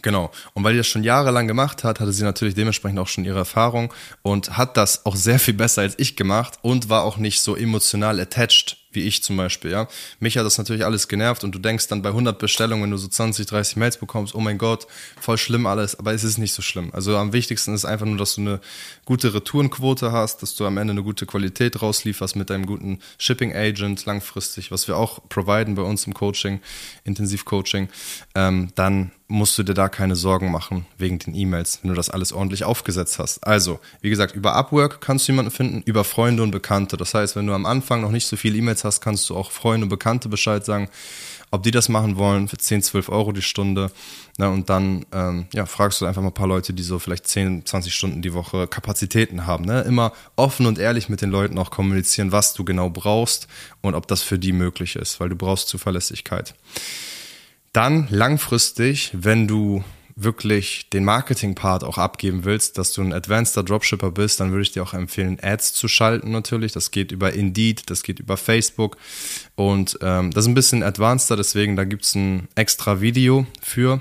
Genau. 0.00 0.30
Und 0.54 0.64
weil 0.64 0.72
die 0.72 0.78
das 0.78 0.86
schon 0.86 1.04
jahrelang 1.04 1.46
gemacht 1.46 1.84
hat, 1.84 2.00
hatte 2.00 2.12
sie 2.12 2.24
natürlich 2.24 2.54
dementsprechend 2.54 2.98
auch 2.98 3.08
schon 3.08 3.24
ihre 3.24 3.38
Erfahrung 3.38 3.92
und 4.22 4.56
hat 4.56 4.76
das 4.76 5.04
auch 5.04 5.16
sehr 5.16 5.38
viel 5.38 5.54
besser 5.54 5.82
als 5.82 5.98
ich 5.98 6.16
gemacht 6.16 6.58
und 6.62 6.88
war 6.88 7.02
auch 7.02 7.18
nicht 7.18 7.42
so 7.42 7.54
emotional 7.56 8.18
attached 8.18 8.78
wie 8.92 9.02
ich 9.02 9.22
zum 9.22 9.36
Beispiel, 9.36 9.70
ja. 9.70 9.88
Mich 10.20 10.36
hat 10.36 10.44
das 10.44 10.58
natürlich 10.58 10.84
alles 10.84 11.08
genervt 11.08 11.44
und 11.44 11.54
du 11.54 11.58
denkst 11.58 11.88
dann 11.88 12.02
bei 12.02 12.10
100 12.10 12.38
Bestellungen, 12.38 12.84
wenn 12.84 12.90
du 12.90 12.96
so 12.96 13.08
20, 13.08 13.46
30 13.46 13.76
Mails 13.76 13.96
bekommst, 13.96 14.34
oh 14.34 14.40
mein 14.40 14.58
Gott, 14.58 14.86
voll 15.20 15.38
schlimm 15.38 15.66
alles, 15.66 15.98
aber 15.98 16.12
es 16.12 16.24
ist 16.24 16.38
nicht 16.38 16.52
so 16.52 16.62
schlimm. 16.62 16.90
Also 16.92 17.16
am 17.16 17.32
wichtigsten 17.32 17.74
ist 17.74 17.84
einfach 17.84 18.06
nur, 18.06 18.16
dass 18.16 18.34
du 18.34 18.40
eine 18.42 18.60
gute 19.04 19.34
Retourenquote 19.34 20.12
hast, 20.12 20.42
dass 20.42 20.54
du 20.54 20.66
am 20.66 20.78
Ende 20.78 20.92
eine 20.92 21.02
gute 21.02 21.26
Qualität 21.26 21.80
rauslieferst 21.82 22.36
mit 22.36 22.50
deinem 22.50 22.66
guten 22.66 22.98
Shipping 23.18 23.54
Agent 23.54 24.04
langfristig, 24.04 24.70
was 24.70 24.88
wir 24.88 24.96
auch 24.96 25.20
providen 25.28 25.74
bei 25.74 25.82
uns 25.82 26.06
im 26.06 26.14
Coaching, 26.14 26.60
Intensivcoaching, 27.04 27.88
ähm, 28.34 28.70
dann 28.74 29.12
musst 29.32 29.56
du 29.56 29.62
dir 29.62 29.72
da 29.72 29.88
keine 29.88 30.14
Sorgen 30.14 30.50
machen 30.50 30.84
wegen 30.98 31.18
den 31.18 31.34
E-Mails, 31.34 31.80
wenn 31.82 31.88
du 31.88 31.94
das 31.94 32.10
alles 32.10 32.32
ordentlich 32.32 32.64
aufgesetzt 32.64 33.18
hast. 33.18 33.46
Also, 33.46 33.80
wie 34.02 34.10
gesagt, 34.10 34.34
über 34.34 34.54
Upwork 34.54 35.00
kannst 35.00 35.26
du 35.26 35.32
jemanden 35.32 35.50
finden, 35.50 35.82
über 35.86 36.04
Freunde 36.04 36.42
und 36.42 36.50
Bekannte. 36.50 36.98
Das 36.98 37.14
heißt, 37.14 37.34
wenn 37.34 37.46
du 37.46 37.54
am 37.54 37.64
Anfang 37.64 38.02
noch 38.02 38.10
nicht 38.10 38.26
so 38.26 38.36
viele 38.36 38.58
E-Mails 38.58 38.81
hast, 38.84 39.00
kannst 39.00 39.28
du 39.30 39.36
auch 39.36 39.50
Freunde 39.50 39.84
und 39.84 39.90
Bekannte 39.90 40.28
Bescheid 40.28 40.64
sagen, 40.64 40.88
ob 41.52 41.62
die 41.62 41.70
das 41.70 41.90
machen 41.90 42.16
wollen 42.16 42.48
für 42.48 42.56
10, 42.56 42.82
12 42.82 43.10
Euro 43.10 43.32
die 43.32 43.42
Stunde. 43.42 43.90
Na, 44.38 44.48
und 44.48 44.70
dann 44.70 45.04
ähm, 45.12 45.46
ja, 45.52 45.66
fragst 45.66 46.00
du 46.00 46.06
einfach 46.06 46.22
mal 46.22 46.28
ein 46.28 46.34
paar 46.34 46.46
Leute, 46.46 46.72
die 46.72 46.82
so 46.82 46.98
vielleicht 46.98 47.28
10, 47.28 47.66
20 47.66 47.94
Stunden 47.94 48.22
die 48.22 48.32
Woche 48.32 48.66
Kapazitäten 48.66 49.46
haben. 49.46 49.66
Ne? 49.66 49.82
Immer 49.82 50.12
offen 50.34 50.64
und 50.64 50.78
ehrlich 50.78 51.10
mit 51.10 51.20
den 51.20 51.30
Leuten 51.30 51.58
auch 51.58 51.70
kommunizieren, 51.70 52.32
was 52.32 52.54
du 52.54 52.64
genau 52.64 52.88
brauchst 52.88 53.48
und 53.82 53.94
ob 53.94 54.08
das 54.08 54.22
für 54.22 54.38
die 54.38 54.52
möglich 54.52 54.96
ist, 54.96 55.20
weil 55.20 55.28
du 55.28 55.36
brauchst 55.36 55.68
Zuverlässigkeit. 55.68 56.54
Dann 57.74 58.08
langfristig, 58.10 59.10
wenn 59.12 59.46
du 59.46 59.84
wirklich 60.16 60.88
den 60.90 61.04
Marketing-Part 61.04 61.84
auch 61.84 61.98
abgeben 61.98 62.44
willst, 62.44 62.78
dass 62.78 62.92
du 62.92 63.02
ein 63.02 63.12
advanceder 63.12 63.62
Dropshipper 63.62 64.10
bist, 64.10 64.40
dann 64.40 64.50
würde 64.50 64.62
ich 64.62 64.72
dir 64.72 64.82
auch 64.82 64.94
empfehlen, 64.94 65.38
Ads 65.40 65.72
zu 65.74 65.88
schalten 65.88 66.30
natürlich. 66.30 66.72
Das 66.72 66.90
geht 66.90 67.12
über 67.12 67.32
Indeed, 67.32 67.90
das 67.90 68.02
geht 68.02 68.20
über 68.20 68.36
Facebook 68.36 68.96
und 69.54 69.98
ähm, 70.02 70.30
das 70.30 70.44
ist 70.44 70.48
ein 70.48 70.54
bisschen 70.54 70.82
advanceder, 70.82 71.36
deswegen 71.36 71.76
da 71.76 71.84
gibt's 71.84 72.14
ein 72.14 72.48
extra 72.54 73.00
Video 73.00 73.46
für 73.60 74.00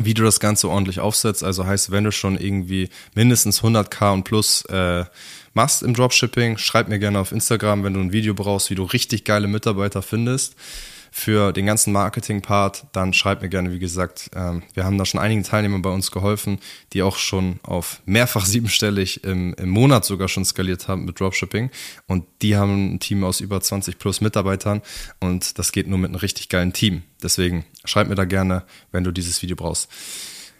wie 0.00 0.12
du 0.12 0.24
das 0.24 0.40
Ganze 0.40 0.68
ordentlich 0.68 0.98
aufsetzt. 0.98 1.44
Also 1.44 1.66
heißt, 1.66 1.92
wenn 1.92 2.02
du 2.02 2.10
schon 2.10 2.36
irgendwie 2.36 2.88
mindestens 3.14 3.62
100k 3.62 4.12
und 4.12 4.24
plus 4.24 4.64
äh, 4.64 5.04
machst 5.52 5.84
im 5.84 5.94
Dropshipping, 5.94 6.58
schreib 6.58 6.88
mir 6.88 6.98
gerne 6.98 7.20
auf 7.20 7.30
Instagram, 7.30 7.84
wenn 7.84 7.94
du 7.94 8.00
ein 8.00 8.10
Video 8.10 8.34
brauchst, 8.34 8.70
wie 8.70 8.74
du 8.74 8.82
richtig 8.82 9.24
geile 9.24 9.46
Mitarbeiter 9.46 10.02
findest 10.02 10.56
für 11.16 11.52
den 11.52 11.64
ganzen 11.64 11.92
Marketing-Part, 11.92 12.86
dann 12.90 13.12
schreibt 13.12 13.40
mir 13.40 13.48
gerne, 13.48 13.70
wie 13.70 13.78
gesagt, 13.78 14.32
ähm, 14.34 14.64
wir 14.74 14.84
haben 14.84 14.98
da 14.98 15.06
schon 15.06 15.20
einigen 15.20 15.44
Teilnehmern 15.44 15.80
bei 15.80 15.90
uns 15.90 16.10
geholfen, 16.10 16.58
die 16.92 17.04
auch 17.04 17.18
schon 17.18 17.60
auf 17.62 18.02
mehrfach 18.04 18.44
siebenstellig 18.44 19.22
im, 19.22 19.54
im 19.54 19.68
Monat 19.68 20.04
sogar 20.04 20.26
schon 20.26 20.44
skaliert 20.44 20.88
haben 20.88 21.04
mit 21.04 21.20
Dropshipping. 21.20 21.70
Und 22.08 22.24
die 22.42 22.56
haben 22.56 22.94
ein 22.94 22.98
Team 22.98 23.22
aus 23.22 23.40
über 23.40 23.60
20 23.60 23.96
plus 23.96 24.20
Mitarbeitern 24.22 24.82
und 25.20 25.56
das 25.60 25.70
geht 25.70 25.86
nur 25.86 25.98
mit 25.98 26.08
einem 26.08 26.18
richtig 26.18 26.48
geilen 26.48 26.72
Team. 26.72 27.04
Deswegen 27.22 27.64
schreib 27.84 28.08
mir 28.08 28.16
da 28.16 28.24
gerne, 28.24 28.64
wenn 28.90 29.04
du 29.04 29.12
dieses 29.12 29.40
Video 29.40 29.54
brauchst. 29.54 29.88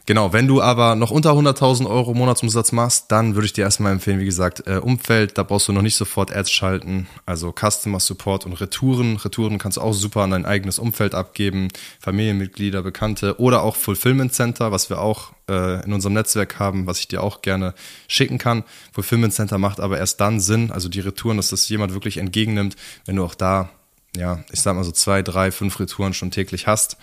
Genau, 0.07 0.35
wenn 0.35 0.47
du 0.47 0.61
aber 0.61 0.97
noch 0.97 1.11
unter 1.11 1.31
100.000 1.31 1.89
Euro 1.89 2.13
Monatsumsatz 2.13 2.73
machst, 2.73 3.07
dann 3.09 3.35
würde 3.37 3.47
ich 3.47 3.55
dir 3.55 3.63
erstmal 3.63 3.93
empfehlen, 3.93 4.21
wie 4.21 4.27
gesagt, 4.27 4.67
äh, 4.67 4.77
Umfeld, 4.77 5.39
da 5.39 5.43
brauchst 5.45 5.69
du 5.69 5.73
noch 5.73 5.81
nicht 5.81 5.97
sofort 5.97 6.31
Ads 6.35 6.51
schalten, 6.51 7.07
also 7.25 7.55
Customer 7.59 7.99
Support 7.99 8.45
und 8.45 8.53
Retouren. 8.61 9.17
Retouren 9.17 9.57
kannst 9.57 9.79
du 9.79 9.81
auch 9.81 9.95
super 9.95 10.21
an 10.21 10.33
dein 10.33 10.45
eigenes 10.45 10.79
Umfeld 10.79 11.15
abgeben, 11.15 11.69
Familienmitglieder, 12.01 12.83
Bekannte 12.83 13.41
oder 13.41 13.63
auch 13.63 13.77
Fulfillment 13.77 14.35
Center, 14.35 14.71
was 14.71 14.91
wir 14.91 15.01
auch 15.01 15.33
äh, 15.49 15.83
in 15.87 15.95
unserem 15.95 16.13
Netzwerk 16.13 16.59
haben, 16.59 16.87
was 16.87 16.99
ich 16.99 17.09
dir 17.09 17.23
auch 17.23 17.41
gerne 17.41 17.73
schicken 18.07 18.37
kann. 18.37 18.65
Fulfillment 18.93 19.33
Center 19.33 19.57
macht 19.57 19.81
aber 19.81 19.97
erst 19.97 20.21
dann 20.21 20.39
Sinn, 20.39 20.71
also 20.71 20.91
die 20.91 21.01
Retouren, 21.01 21.39
dass 21.39 21.49
das 21.49 21.67
jemand 21.71 21.95
wirklich 21.95 22.19
entgegennimmt, 22.19 22.77
wenn 23.07 23.17
du 23.17 23.25
auch 23.25 23.35
da 23.35 23.71
ja, 24.17 24.45
ich 24.53 24.61
sag 24.61 24.75
mal 24.75 24.85
so 24.85 24.93
zwei, 24.93 25.23
drei, 25.23 25.51
fünf 25.51 25.79
Retouren 25.81 26.15
schon 26.15 26.31
täglich 26.31 26.67
hast. 26.67 26.97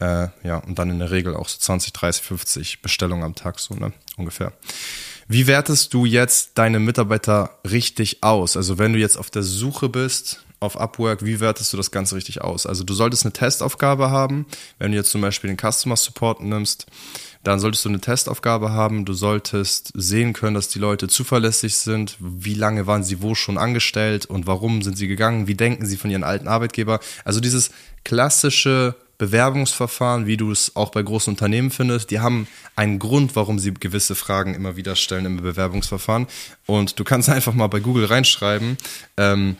Äh, 0.00 0.28
ja, 0.42 0.58
und 0.58 0.78
dann 0.78 0.90
in 0.90 0.98
der 0.98 1.10
Regel 1.10 1.34
auch 1.34 1.48
so 1.48 1.58
20, 1.58 1.92
30, 1.92 2.22
50 2.22 2.82
Bestellungen 2.82 3.24
am 3.24 3.34
Tag, 3.34 3.58
so, 3.58 3.74
ne? 3.74 3.92
Ungefähr. 4.16 4.52
Wie 5.28 5.46
wertest 5.46 5.92
du 5.92 6.06
jetzt 6.06 6.52
deine 6.54 6.80
Mitarbeiter 6.80 7.58
richtig 7.68 8.22
aus? 8.22 8.56
Also 8.56 8.78
wenn 8.78 8.94
du 8.94 8.98
jetzt 8.98 9.18
auf 9.18 9.30
der 9.30 9.42
Suche 9.42 9.88
bist 9.88 10.42
auf 10.60 10.80
Upwork, 10.80 11.24
wie 11.24 11.38
wertest 11.38 11.72
du 11.72 11.76
das 11.76 11.90
Ganze 11.90 12.16
richtig 12.16 12.40
aus? 12.40 12.66
Also 12.66 12.82
du 12.82 12.94
solltest 12.94 13.24
eine 13.24 13.32
Testaufgabe 13.32 14.10
haben, 14.10 14.46
wenn 14.78 14.90
du 14.90 14.96
jetzt 14.96 15.10
zum 15.10 15.20
Beispiel 15.20 15.54
den 15.54 15.58
Customer 15.58 15.96
Support 15.96 16.42
nimmst 16.42 16.86
dann 17.44 17.60
solltest 17.60 17.84
du 17.84 17.88
eine 17.88 18.00
Testaufgabe 18.00 18.72
haben. 18.72 19.04
Du 19.04 19.12
solltest 19.12 19.92
sehen 19.94 20.32
können, 20.32 20.54
dass 20.54 20.68
die 20.68 20.78
Leute 20.78 21.08
zuverlässig 21.08 21.76
sind. 21.76 22.16
Wie 22.18 22.54
lange 22.54 22.86
waren 22.86 23.04
sie 23.04 23.22
wo 23.22 23.34
schon 23.34 23.58
angestellt 23.58 24.26
und 24.26 24.46
warum 24.46 24.82
sind 24.82 24.98
sie 24.98 25.08
gegangen? 25.08 25.46
Wie 25.46 25.54
denken 25.54 25.86
sie 25.86 25.96
von 25.96 26.10
ihren 26.10 26.24
alten 26.24 26.48
Arbeitgeber? 26.48 27.00
Also 27.24 27.40
dieses 27.40 27.70
klassische 28.04 28.96
Bewerbungsverfahren, 29.18 30.26
wie 30.26 30.36
du 30.36 30.52
es 30.52 30.76
auch 30.76 30.90
bei 30.90 31.02
großen 31.02 31.32
Unternehmen 31.32 31.70
findest, 31.70 32.10
die 32.10 32.20
haben 32.20 32.46
einen 32.76 33.00
Grund, 33.00 33.34
warum 33.34 33.58
sie 33.58 33.74
gewisse 33.74 34.14
Fragen 34.14 34.54
immer 34.54 34.76
wieder 34.76 34.94
stellen 34.94 35.26
im 35.26 35.42
Bewerbungsverfahren. 35.42 36.28
Und 36.66 36.98
du 36.98 37.04
kannst 37.04 37.28
einfach 37.28 37.54
mal 37.54 37.66
bei 37.66 37.80
Google 37.80 38.06
reinschreiben, 38.06 38.78
ähm, 39.16 39.56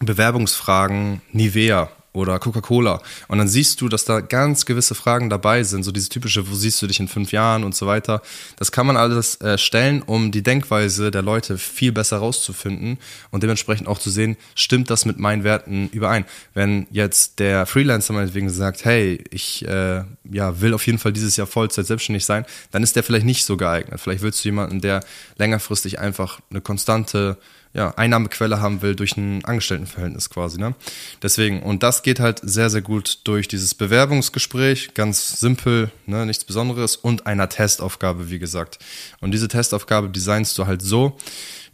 Bewerbungsfragen 0.00 1.20
Nivea 1.32 1.90
oder 2.12 2.38
Coca-Cola. 2.38 3.00
Und 3.28 3.38
dann 3.38 3.48
siehst 3.48 3.80
du, 3.80 3.88
dass 3.88 4.04
da 4.04 4.20
ganz 4.20 4.66
gewisse 4.66 4.94
Fragen 4.94 5.30
dabei 5.30 5.62
sind, 5.62 5.82
so 5.82 5.92
diese 5.92 6.08
typische, 6.08 6.50
wo 6.50 6.54
siehst 6.54 6.80
du 6.82 6.86
dich 6.86 7.00
in 7.00 7.08
fünf 7.08 7.32
Jahren 7.32 7.64
und 7.64 7.74
so 7.74 7.86
weiter. 7.86 8.22
Das 8.56 8.70
kann 8.70 8.86
man 8.86 8.96
alles 8.96 9.40
äh, 9.40 9.56
stellen, 9.56 10.02
um 10.02 10.30
die 10.30 10.42
Denkweise 10.42 11.10
der 11.10 11.22
Leute 11.22 11.58
viel 11.58 11.92
besser 11.92 12.18
rauszufinden 12.18 12.98
und 13.30 13.42
dementsprechend 13.42 13.88
auch 13.88 13.98
zu 13.98 14.10
sehen, 14.10 14.36
stimmt 14.54 14.90
das 14.90 15.04
mit 15.04 15.18
meinen 15.18 15.44
Werten 15.44 15.88
überein. 15.88 16.26
Wenn 16.54 16.86
jetzt 16.90 17.38
der 17.38 17.66
Freelancer 17.66 18.12
meinetwegen 18.12 18.50
sagt, 18.50 18.84
hey, 18.84 19.24
ich 19.30 19.66
äh, 19.66 20.04
ja, 20.30 20.60
will 20.60 20.74
auf 20.74 20.86
jeden 20.86 20.98
Fall 20.98 21.12
dieses 21.12 21.36
Jahr 21.36 21.46
Vollzeit 21.46 21.86
selbstständig 21.86 22.24
sein, 22.24 22.44
dann 22.70 22.82
ist 22.82 22.94
der 22.96 23.02
vielleicht 23.02 23.26
nicht 23.26 23.44
so 23.44 23.56
geeignet. 23.56 24.00
Vielleicht 24.00 24.22
willst 24.22 24.44
du 24.44 24.48
jemanden, 24.48 24.80
der 24.80 25.02
längerfristig 25.38 25.98
einfach 25.98 26.40
eine 26.50 26.60
konstante 26.60 27.38
ja, 27.74 27.90
Einnahmequelle 27.96 28.60
haben 28.60 28.82
will 28.82 28.94
durch 28.94 29.16
ein 29.16 29.44
Angestelltenverhältnis 29.44 30.28
quasi. 30.28 30.58
Ne? 30.58 30.74
Deswegen, 31.22 31.62
und 31.62 31.82
das 31.82 32.02
geht 32.02 32.20
halt 32.20 32.40
sehr, 32.42 32.68
sehr 32.68 32.82
gut 32.82 33.20
durch 33.24 33.48
dieses 33.48 33.74
Bewerbungsgespräch, 33.74 34.94
ganz 34.94 35.40
simpel, 35.40 35.90
ne, 36.06 36.26
nichts 36.26 36.44
Besonderes, 36.44 36.96
und 36.96 37.26
einer 37.26 37.48
Testaufgabe, 37.48 38.30
wie 38.30 38.38
gesagt. 38.38 38.78
Und 39.20 39.32
diese 39.32 39.48
Testaufgabe 39.48 40.10
designst 40.10 40.58
du 40.58 40.66
halt 40.66 40.82
so, 40.82 41.16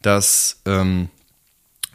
dass 0.02 0.60
ähm, 0.66 1.08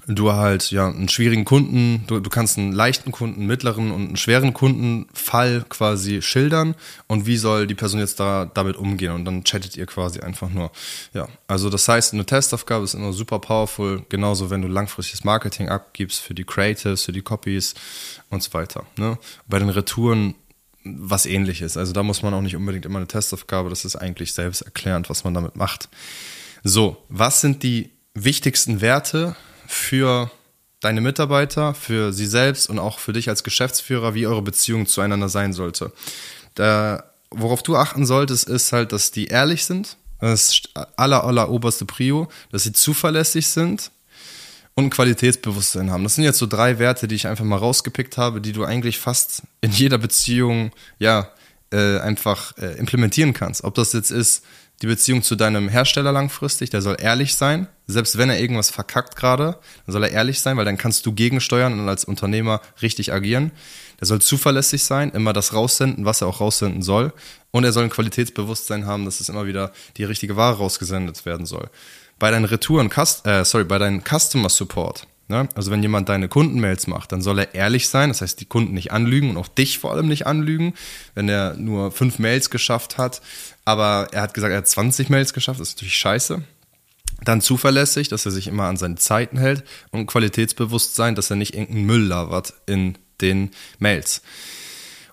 du 0.07 0.33
halt 0.33 0.71
ja 0.71 0.87
einen 0.87 1.09
schwierigen 1.09 1.45
Kunden, 1.45 2.03
du, 2.07 2.19
du 2.19 2.29
kannst 2.29 2.57
einen 2.57 2.71
leichten 2.71 3.11
Kunden, 3.11 3.45
mittleren 3.45 3.91
und 3.91 4.07
einen 4.07 4.17
schweren 4.17 4.53
Kundenfall 4.53 5.65
quasi 5.69 6.21
schildern 6.21 6.75
und 7.07 7.25
wie 7.25 7.37
soll 7.37 7.67
die 7.67 7.75
Person 7.75 7.99
jetzt 7.99 8.19
da 8.19 8.49
damit 8.53 8.75
umgehen 8.75 9.11
und 9.11 9.25
dann 9.25 9.43
chattet 9.43 9.77
ihr 9.77 9.85
quasi 9.85 10.19
einfach 10.19 10.49
nur. 10.49 10.71
Ja, 11.13 11.27
also 11.47 11.69
das 11.69 11.87
heißt, 11.87 12.13
eine 12.13 12.25
Testaufgabe 12.25 12.83
ist 12.83 12.93
immer 12.93 13.13
super 13.13 13.39
powerful, 13.39 14.03
genauso 14.09 14.49
wenn 14.49 14.61
du 14.61 14.67
langfristiges 14.67 15.23
Marketing 15.23 15.69
abgibst 15.69 16.21
für 16.21 16.33
die 16.33 16.43
Creatives, 16.43 17.03
für 17.03 17.13
die 17.13 17.21
Copies 17.21 17.73
und 18.29 18.43
so 18.43 18.53
weiter. 18.53 18.85
Ne? 18.97 19.17
Bei 19.47 19.59
den 19.59 19.69
Retouren 19.69 20.35
was 20.85 21.25
ähnliches. 21.25 21.77
Also 21.77 21.93
da 21.93 22.03
muss 22.03 22.23
man 22.23 22.33
auch 22.33 22.41
nicht 22.41 22.57
unbedingt 22.57 22.85
immer 22.85 22.97
eine 22.97 23.07
Testaufgabe, 23.07 23.69
das 23.69 23.85
ist 23.85 23.95
eigentlich 23.95 24.33
selbsterklärend, 24.33 25.09
was 25.09 25.23
man 25.23 25.33
damit 25.33 25.55
macht. 25.55 25.87
So, 26.63 26.97
was 27.07 27.39
sind 27.41 27.63
die 27.63 27.91
wichtigsten 28.13 28.81
Werte 28.81 29.35
für 29.67 30.31
deine 30.79 31.01
Mitarbeiter, 31.01 31.73
für 31.73 32.11
sie 32.11 32.25
selbst 32.25 32.69
und 32.69 32.79
auch 32.79 32.99
für 32.99 33.13
dich 33.13 33.29
als 33.29 33.43
Geschäftsführer, 33.43 34.13
wie 34.13 34.27
eure 34.27 34.41
Beziehung 34.41 34.85
zueinander 34.85 35.29
sein 35.29 35.53
sollte. 35.53 35.91
Da, 36.55 37.03
worauf 37.31 37.63
du 37.63 37.75
achten 37.75 38.05
solltest, 38.05 38.47
ist 38.49 38.73
halt, 38.73 38.91
dass 38.91 39.11
die 39.11 39.27
ehrlich 39.27 39.65
sind. 39.65 39.97
Das 40.19 40.49
ist 40.49 40.69
aller, 40.95 41.23
aller 41.23 41.49
oberste 41.49 41.85
Prio, 41.85 42.29
dass 42.51 42.63
sie 42.63 42.73
zuverlässig 42.73 43.47
sind 43.47 43.91
und 44.75 44.85
ein 44.85 44.89
Qualitätsbewusstsein 44.89 45.91
haben. 45.91 46.03
Das 46.03 46.15
sind 46.15 46.23
jetzt 46.23 46.39
so 46.39 46.47
drei 46.47 46.79
Werte, 46.79 47.07
die 47.07 47.15
ich 47.15 47.27
einfach 47.27 47.45
mal 47.45 47.57
rausgepickt 47.57 48.17
habe, 48.17 48.41
die 48.41 48.53
du 48.53 48.63
eigentlich 48.63 48.99
fast 48.99 49.43
in 49.61 49.71
jeder 49.71 49.97
Beziehung, 49.97 50.71
ja, 50.99 51.29
äh, 51.71 51.99
einfach 51.99 52.57
äh, 52.57 52.77
implementieren 52.77 53.33
kannst. 53.33 53.63
Ob 53.63 53.75
das 53.75 53.93
jetzt 53.93 54.11
ist, 54.11 54.43
die 54.83 54.87
Beziehung 54.87 55.23
zu 55.23 55.37
deinem 55.37 55.69
Hersteller 55.69 56.11
langfristig, 56.11 56.69
der 56.69 56.81
soll 56.81 56.97
ehrlich 56.99 57.37
sein. 57.37 57.67
Selbst 57.87 58.17
wenn 58.17 58.29
er 58.29 58.41
irgendwas 58.41 58.69
verkackt 58.69 59.15
gerade, 59.15 59.57
dann 59.85 59.93
soll 59.93 60.03
er 60.03 60.11
ehrlich 60.11 60.41
sein, 60.41 60.57
weil 60.57 60.65
dann 60.65 60.77
kannst 60.77 61.05
du 61.05 61.13
gegensteuern 61.13 61.79
und 61.79 61.87
als 61.87 62.03
Unternehmer 62.03 62.59
richtig 62.81 63.13
agieren. 63.13 63.53
Der 64.01 64.07
soll 64.07 64.19
zuverlässig 64.19 64.83
sein, 64.83 65.11
immer 65.11 65.31
das 65.31 65.53
raussenden, 65.53 66.03
was 66.03 66.19
er 66.19 66.27
auch 66.27 66.41
raussenden 66.41 66.81
soll. 66.81 67.13
Und 67.51 67.63
er 67.63 67.71
soll 67.71 67.85
ein 67.85 67.89
Qualitätsbewusstsein 67.89 68.85
haben, 68.85 69.05
dass 69.05 69.21
es 69.21 69.29
immer 69.29 69.45
wieder 69.45 69.71
die 69.95 70.03
richtige 70.03 70.35
Ware 70.35 70.57
rausgesendet 70.57 71.25
werden 71.25 71.45
soll. 71.45 71.69
Bei 72.19 72.29
deinen 72.29 72.43
Retouren, 72.43 72.91
äh, 73.23 73.45
sorry, 73.45 73.63
bei 73.63 73.77
deinem 73.77 74.03
Customer 74.03 74.49
Support, 74.49 75.07
Ne? 75.27 75.47
Also 75.55 75.71
wenn 75.71 75.81
jemand 75.81 76.09
deine 76.09 76.27
Kundenmails 76.27 76.87
macht, 76.87 77.11
dann 77.11 77.21
soll 77.21 77.39
er 77.39 77.55
ehrlich 77.55 77.87
sein, 77.87 78.09
das 78.09 78.21
heißt 78.21 78.39
die 78.41 78.45
Kunden 78.45 78.73
nicht 78.73 78.91
anlügen 78.91 79.29
und 79.29 79.37
auch 79.37 79.47
dich 79.47 79.79
vor 79.79 79.91
allem 79.91 80.07
nicht 80.07 80.27
anlügen. 80.27 80.73
Wenn 81.15 81.29
er 81.29 81.55
nur 81.55 81.91
fünf 81.91 82.19
Mails 82.19 82.49
geschafft 82.49 82.97
hat, 82.97 83.21
aber 83.65 84.09
er 84.11 84.21
hat 84.21 84.33
gesagt, 84.33 84.51
er 84.51 84.57
hat 84.57 84.67
20 84.67 85.09
Mails 85.09 85.33
geschafft, 85.33 85.59
das 85.59 85.69
ist 85.69 85.77
natürlich 85.77 85.95
scheiße. 85.95 86.43
Dann 87.23 87.41
zuverlässig, 87.41 88.09
dass 88.09 88.25
er 88.25 88.31
sich 88.31 88.47
immer 88.47 88.65
an 88.65 88.75
seine 88.75 88.95
Zeiten 88.95 89.37
hält 89.37 89.63
und 89.91 90.07
Qualitätsbewusstsein, 90.07 91.15
dass 91.15 91.29
er 91.29 91.37
nicht 91.37 91.53
irgendeinen 91.53 91.85
Müll 91.85 92.03
labert 92.03 92.53
in 92.65 92.97
den 93.21 93.51
Mails. 93.79 94.21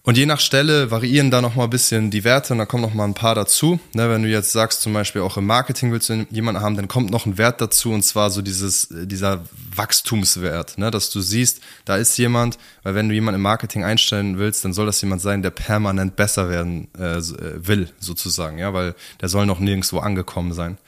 Und 0.03 0.17
je 0.17 0.25
nach 0.25 0.41
Stelle 0.41 0.91
variieren 0.91 1.31
da 1.31 1.43
noch 1.43 1.57
mal 1.57 1.65
ein 1.65 1.71
bisschen 1.71 2.11
die 2.11 2.25
Werte 2.25 2.55
und 2.55 2.59
da 2.59 2.65
kommen 2.65 2.83
noch 2.83 2.95
mal 2.95 3.05
ein 3.05 3.13
paar 3.13 3.35
dazu. 3.35 3.79
Ne, 3.93 4.09
wenn 4.09 4.23
du 4.23 4.31
jetzt 4.31 4.51
sagst, 4.51 4.81
zum 4.81 4.95
Beispiel 4.95 5.21
auch 5.21 5.37
im 5.37 5.45
Marketing 5.45 5.93
willst 5.93 6.09
du 6.09 6.27
jemanden 6.31 6.63
haben, 6.63 6.75
dann 6.75 6.89
kommt 6.89 7.11
noch 7.11 7.27
ein 7.27 7.37
Wert 7.37 7.61
dazu 7.61 7.93
und 7.93 8.03
zwar 8.03 8.31
so 8.31 8.41
dieses, 8.41 8.89
dieser 8.91 9.45
Wachstumswert, 9.75 10.79
ne, 10.79 10.91
dass 10.91 11.11
du 11.11 11.21
siehst, 11.21 11.61
da 11.85 11.97
ist 11.97 12.17
jemand, 12.17 12.57
weil 12.83 12.95
wenn 12.95 13.11
du 13.11 13.15
jemanden 13.15 13.37
im 13.37 13.43
Marketing 13.43 13.85
einstellen 13.85 14.39
willst, 14.39 14.65
dann 14.65 14.73
soll 14.73 14.87
das 14.87 15.03
jemand 15.03 15.21
sein, 15.21 15.43
der 15.43 15.51
permanent 15.51 16.17
besser 16.17 16.49
werden 16.49 16.89
äh, 16.99 17.19
äh 17.19 17.67
will, 17.67 17.91
sozusagen, 17.99 18.57
ja, 18.57 18.73
weil 18.73 18.95
der 19.21 19.29
soll 19.29 19.45
noch 19.45 19.61
nirgendwo 19.61 19.99
angekommen 19.99 20.55
sein. 20.55 20.79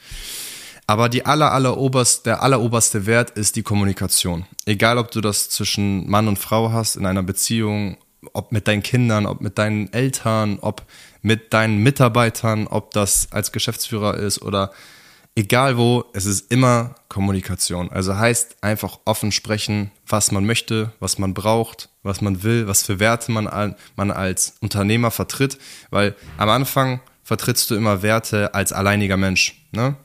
Aber 0.85 1.07
die 1.07 1.25
aller, 1.25 1.51
aller 1.51 1.77
oberst, 1.77 2.25
der 2.25 2.41
alleroberste 2.43 3.05
Wert 3.05 3.31
ist 3.31 3.55
die 3.55 3.63
Kommunikation. 3.63 4.45
Egal, 4.65 4.97
ob 4.97 5.11
du 5.11 5.21
das 5.21 5.49
zwischen 5.49 6.09
Mann 6.09 6.27
und 6.27 6.39
Frau 6.39 6.71
hast, 6.71 6.97
in 6.97 7.05
einer 7.05 7.23
Beziehung 7.23 7.97
ob 8.33 8.51
mit 8.51 8.67
deinen 8.67 8.83
Kindern, 8.83 9.25
ob 9.25 9.41
mit 9.41 9.57
deinen 9.57 9.91
Eltern, 9.91 10.59
ob 10.61 10.83
mit 11.21 11.53
deinen 11.53 11.77
Mitarbeitern, 11.77 12.67
ob 12.67 12.91
das 12.91 13.27
als 13.31 13.51
Geschäftsführer 13.51 14.15
ist 14.15 14.41
oder 14.41 14.71
egal 15.35 15.77
wo, 15.77 16.05
es 16.13 16.25
ist 16.25 16.51
immer 16.51 16.95
Kommunikation. 17.09 17.91
Also 17.91 18.17
heißt 18.17 18.57
einfach 18.61 18.99
offen 19.05 19.31
sprechen, 19.31 19.91
was 20.07 20.31
man 20.31 20.45
möchte, 20.45 20.91
was 20.99 21.17
man 21.17 21.33
braucht, 21.33 21.89
was 22.03 22.21
man 22.21 22.43
will, 22.43 22.67
was 22.67 22.83
für 22.83 22.99
Werte 22.99 23.31
man, 23.31 23.75
man 23.95 24.11
als 24.11 24.55
Unternehmer 24.61 25.11
vertritt, 25.11 25.57
weil 25.89 26.15
am 26.37 26.49
Anfang 26.49 27.01
vertrittst 27.23 27.69
du 27.69 27.75
immer 27.75 28.01
Werte 28.01 28.53
als 28.53 28.73
alleiniger 28.73 29.17
Mensch. 29.17 29.55
Ne? 29.71 29.95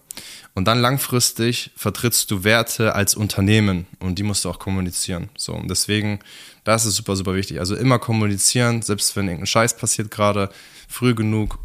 Und 0.54 0.64
dann 0.64 0.80
langfristig 0.80 1.70
vertrittst 1.76 2.30
du 2.30 2.42
Werte 2.44 2.94
als 2.94 3.14
Unternehmen 3.14 3.86
und 4.00 4.18
die 4.18 4.22
musst 4.22 4.44
du 4.44 4.50
auch 4.50 4.58
kommunizieren. 4.58 5.30
So, 5.36 5.52
und 5.54 5.68
deswegen, 5.68 6.20
das 6.68 6.84
ist 6.84 6.96
super, 6.96 7.16
super 7.16 7.34
wichtig. 7.34 7.60
Also 7.60 7.74
immer 7.74 7.98
kommunizieren, 7.98 8.82
selbst 8.82 9.16
wenn 9.16 9.24
irgendein 9.24 9.46
Scheiß 9.46 9.78
passiert 9.78 10.10
gerade, 10.10 10.50
früh 10.86 11.14
genug, 11.14 11.58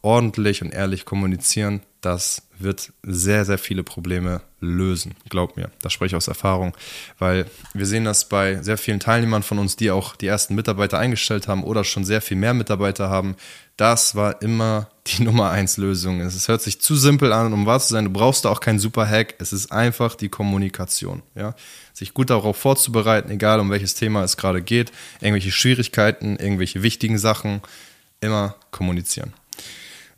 ordentlich 0.00 0.62
und 0.62 0.72
ehrlich 0.72 1.04
kommunizieren, 1.04 1.82
das 2.00 2.48
wird 2.58 2.92
sehr, 3.02 3.44
sehr 3.44 3.58
viele 3.58 3.84
Probleme 3.84 4.40
lösen. 4.66 5.14
Glaub 5.28 5.56
mir, 5.56 5.70
das 5.80 5.92
spreche 5.92 6.08
ich 6.08 6.16
aus 6.16 6.28
Erfahrung, 6.28 6.76
weil 7.18 7.46
wir 7.74 7.86
sehen 7.86 8.04
das 8.04 8.28
bei 8.28 8.62
sehr 8.62 8.78
vielen 8.78 9.00
Teilnehmern 9.00 9.42
von 9.42 9.58
uns, 9.58 9.76
die 9.76 9.90
auch 9.90 10.16
die 10.16 10.26
ersten 10.26 10.54
Mitarbeiter 10.54 10.98
eingestellt 10.98 11.48
haben 11.48 11.64
oder 11.64 11.84
schon 11.84 12.04
sehr 12.04 12.20
viel 12.20 12.36
mehr 12.36 12.54
Mitarbeiter 12.54 13.08
haben. 13.08 13.36
Das 13.76 14.14
war 14.14 14.42
immer 14.42 14.88
die 15.06 15.22
Nummer 15.22 15.50
eins 15.50 15.76
Lösung. 15.76 16.20
Es 16.20 16.48
hört 16.48 16.62
sich 16.62 16.80
zu 16.80 16.96
simpel 16.96 17.32
an, 17.32 17.52
um 17.52 17.66
wahr 17.66 17.80
zu 17.80 17.92
sein. 17.92 18.06
Du 18.06 18.10
brauchst 18.10 18.44
da 18.44 18.50
auch 18.50 18.60
keinen 18.60 18.78
super 18.78 19.08
Hack. 19.08 19.34
Es 19.38 19.52
ist 19.52 19.72
einfach 19.72 20.14
die 20.14 20.28
Kommunikation. 20.28 21.22
Ja, 21.34 21.54
sich 21.92 22.12
gut 22.12 22.30
darauf 22.30 22.56
vorzubereiten, 22.56 23.30
egal 23.30 23.60
um 23.60 23.70
welches 23.70 23.94
Thema 23.94 24.22
es 24.22 24.36
gerade 24.36 24.62
geht, 24.62 24.92
irgendwelche 25.20 25.52
Schwierigkeiten, 25.52 26.36
irgendwelche 26.36 26.82
wichtigen 26.82 27.18
Sachen, 27.18 27.62
immer 28.20 28.56
kommunizieren. 28.70 29.32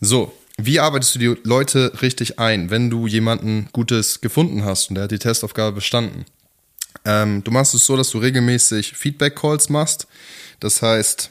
So, 0.00 0.32
wie 0.60 0.80
arbeitest 0.80 1.14
du 1.14 1.18
die 1.18 1.36
Leute 1.44 1.92
richtig 2.02 2.38
ein, 2.38 2.70
wenn 2.70 2.90
du 2.90 3.06
jemanden 3.06 3.68
Gutes 3.72 4.20
gefunden 4.20 4.64
hast 4.64 4.88
und 4.88 4.96
der 4.96 5.04
hat 5.04 5.12
die 5.12 5.18
Testaufgabe 5.18 5.76
bestanden? 5.76 6.24
Ähm, 7.04 7.44
du 7.44 7.50
machst 7.50 7.74
es 7.74 7.86
so, 7.86 7.96
dass 7.96 8.10
du 8.10 8.18
regelmäßig 8.18 8.92
Feedback-Calls 8.94 9.68
machst. 9.68 10.08
Das 10.58 10.82
heißt, 10.82 11.30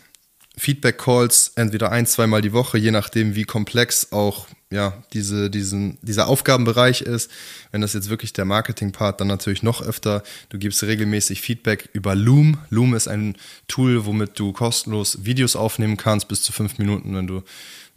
Feedback-Calls 0.57 1.51
entweder 1.55 1.91
ein, 1.91 2.05
zweimal 2.07 2.41
die 2.41 2.53
Woche, 2.53 2.77
je 2.77 2.91
nachdem, 2.91 3.35
wie 3.35 3.43
komplex 3.43 4.11
auch 4.11 4.47
ja, 4.69 5.01
diese, 5.13 5.49
diesen, 5.49 5.97
dieser 6.01 6.27
Aufgabenbereich 6.27 7.01
ist. 7.01 7.31
Wenn 7.71 7.81
das 7.81 7.93
jetzt 7.93 8.09
wirklich 8.09 8.33
der 8.33 8.45
Marketing-Part, 8.45 9.21
dann 9.21 9.27
natürlich 9.27 9.63
noch 9.63 9.81
öfter. 9.81 10.23
Du 10.49 10.57
gibst 10.57 10.83
regelmäßig 10.83 11.41
Feedback 11.41 11.89
über 11.93 12.15
Loom. 12.15 12.57
Loom 12.69 12.93
ist 12.93 13.07
ein 13.07 13.37
Tool, 13.67 14.05
womit 14.05 14.37
du 14.39 14.51
kostenlos 14.51 15.23
Videos 15.23 15.55
aufnehmen 15.55 15.95
kannst, 15.95 16.27
bis 16.27 16.41
zu 16.41 16.51
fünf 16.51 16.79
Minuten, 16.79 17.15
wenn 17.15 17.27
du 17.27 17.43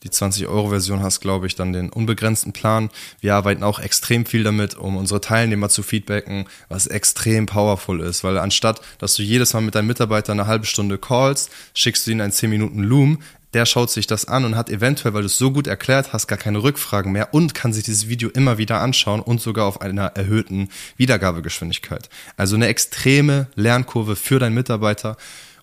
die 0.02 0.08
20-Euro-Version 0.08 1.02
hast, 1.02 1.20
glaube 1.20 1.46
ich, 1.46 1.54
dann 1.54 1.72
den 1.72 1.90
unbegrenzten 1.90 2.52
Plan. 2.52 2.90
Wir 3.20 3.34
arbeiten 3.34 3.62
auch 3.62 3.78
extrem 3.78 4.26
viel 4.26 4.42
damit, 4.42 4.74
um 4.74 4.96
unsere 4.96 5.20
Teilnehmer 5.20 5.68
zu 5.68 5.82
feedbacken, 5.82 6.46
was 6.68 6.86
extrem 6.86 7.46
powerful 7.46 8.00
ist, 8.00 8.24
weil 8.24 8.38
anstatt, 8.38 8.80
dass 8.98 9.14
du 9.14 9.22
jedes 9.22 9.52
Mal 9.52 9.60
mit 9.60 9.74
deinem 9.74 9.88
Mitarbeiter 9.88 10.32
eine 10.32 10.46
halbe 10.46 10.66
Stunde 10.66 10.98
callst, 10.98 11.50
schickst 11.74 12.06
du 12.06 12.12
ihnen 12.12 12.22
einen 12.22 12.32
10 12.32 12.50
Minuten 12.50 12.82
Loom, 12.82 13.18
der 13.52 13.66
schaut 13.66 13.90
sich 13.90 14.06
das 14.06 14.26
an 14.26 14.44
und 14.44 14.56
hat 14.56 14.70
eventuell, 14.70 15.12
weil 15.12 15.22
du 15.22 15.26
es 15.26 15.38
so 15.38 15.50
gut 15.50 15.66
erklärt 15.66 16.12
hast, 16.12 16.28
gar 16.28 16.38
keine 16.38 16.62
Rückfragen 16.62 17.12
mehr 17.12 17.34
und 17.34 17.54
kann 17.54 17.72
sich 17.72 17.84
dieses 17.84 18.08
Video 18.08 18.28
immer 18.30 18.58
wieder 18.58 18.80
anschauen 18.80 19.20
und 19.20 19.40
sogar 19.40 19.66
auf 19.66 19.80
einer 19.80 20.06
erhöhten 20.06 20.68
Wiedergabegeschwindigkeit. 20.96 22.08
Also 22.36 22.54
eine 22.54 22.68
extreme 22.68 23.48
Lernkurve 23.56 24.14
für 24.16 24.38
deinen 24.38 24.54
Mitarbeiter 24.54 25.16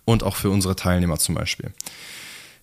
und 0.05 0.23
auch 0.23 0.35
für 0.35 0.49
unsere 0.49 0.75
Teilnehmer 0.75 1.17
zum 1.17 1.35
Beispiel. 1.35 1.71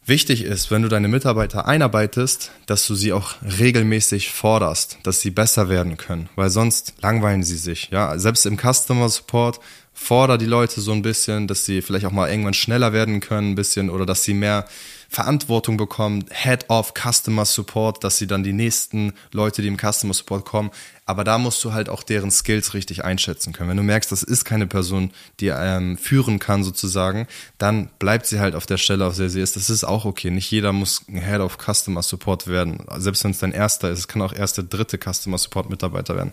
Wichtig 0.06 0.44
ist, 0.44 0.70
wenn 0.70 0.82
du 0.82 0.88
deine 0.88 1.08
Mitarbeiter 1.08 1.66
einarbeitest, 1.66 2.50
dass 2.66 2.86
du 2.86 2.94
sie 2.94 3.14
auch 3.14 3.36
regelmäßig 3.58 4.30
forderst, 4.30 4.98
dass 5.02 5.22
sie 5.22 5.30
besser 5.30 5.70
werden 5.70 5.96
können, 5.96 6.28
weil 6.36 6.50
sonst 6.50 6.92
langweilen 7.00 7.42
sie 7.42 7.56
sich. 7.56 7.88
Ja, 7.90 8.18
selbst 8.18 8.44
im 8.44 8.58
Customer 8.58 9.08
Support 9.08 9.60
forder 9.94 10.36
die 10.36 10.44
Leute 10.44 10.82
so 10.82 10.92
ein 10.92 11.00
bisschen, 11.00 11.46
dass 11.46 11.64
sie 11.64 11.80
vielleicht 11.80 12.04
auch 12.04 12.12
mal 12.12 12.28
irgendwann 12.28 12.52
schneller 12.52 12.92
werden 12.92 13.20
können, 13.20 13.52
ein 13.52 13.54
bisschen 13.54 13.88
oder 13.88 14.04
dass 14.04 14.24
sie 14.24 14.34
mehr 14.34 14.66
Verantwortung 15.14 15.76
bekommen, 15.76 16.24
Head 16.30 16.68
of 16.70 16.92
Customer 16.92 17.44
Support, 17.44 18.02
dass 18.02 18.18
sie 18.18 18.26
dann 18.26 18.42
die 18.42 18.52
nächsten 18.52 19.12
Leute, 19.30 19.62
die 19.62 19.68
im 19.68 19.78
Customer 19.78 20.12
Support 20.12 20.44
kommen. 20.44 20.72
Aber 21.06 21.22
da 21.22 21.38
musst 21.38 21.62
du 21.62 21.72
halt 21.72 21.88
auch 21.88 22.02
deren 22.02 22.32
Skills 22.32 22.74
richtig 22.74 23.04
einschätzen 23.04 23.52
können. 23.52 23.70
Wenn 23.70 23.76
du 23.76 23.84
merkst, 23.84 24.10
das 24.10 24.24
ist 24.24 24.44
keine 24.44 24.66
Person, 24.66 25.12
die 25.38 25.48
ähm, 25.48 25.96
führen 25.98 26.40
kann 26.40 26.64
sozusagen, 26.64 27.28
dann 27.58 27.90
bleibt 28.00 28.26
sie 28.26 28.40
halt 28.40 28.56
auf 28.56 28.66
der 28.66 28.76
Stelle, 28.76 29.06
auf 29.06 29.16
der 29.16 29.30
sie 29.30 29.40
ist. 29.40 29.54
Das 29.54 29.70
ist 29.70 29.84
auch 29.84 30.04
okay. 30.04 30.30
Nicht 30.30 30.50
jeder 30.50 30.72
muss 30.72 31.02
ein 31.08 31.24
Head 31.24 31.40
of 31.40 31.58
Customer 31.58 32.02
Support 32.02 32.48
werden. 32.48 32.84
Selbst 32.96 33.22
wenn 33.22 33.30
es 33.30 33.38
dein 33.38 33.52
erster 33.52 33.90
ist, 33.90 34.00
es 34.00 34.08
kann 34.08 34.20
auch 34.20 34.32
erste, 34.32 34.64
dritte 34.64 34.98
Customer 34.98 35.38
Support 35.38 35.70
Mitarbeiter 35.70 36.16
werden. 36.16 36.32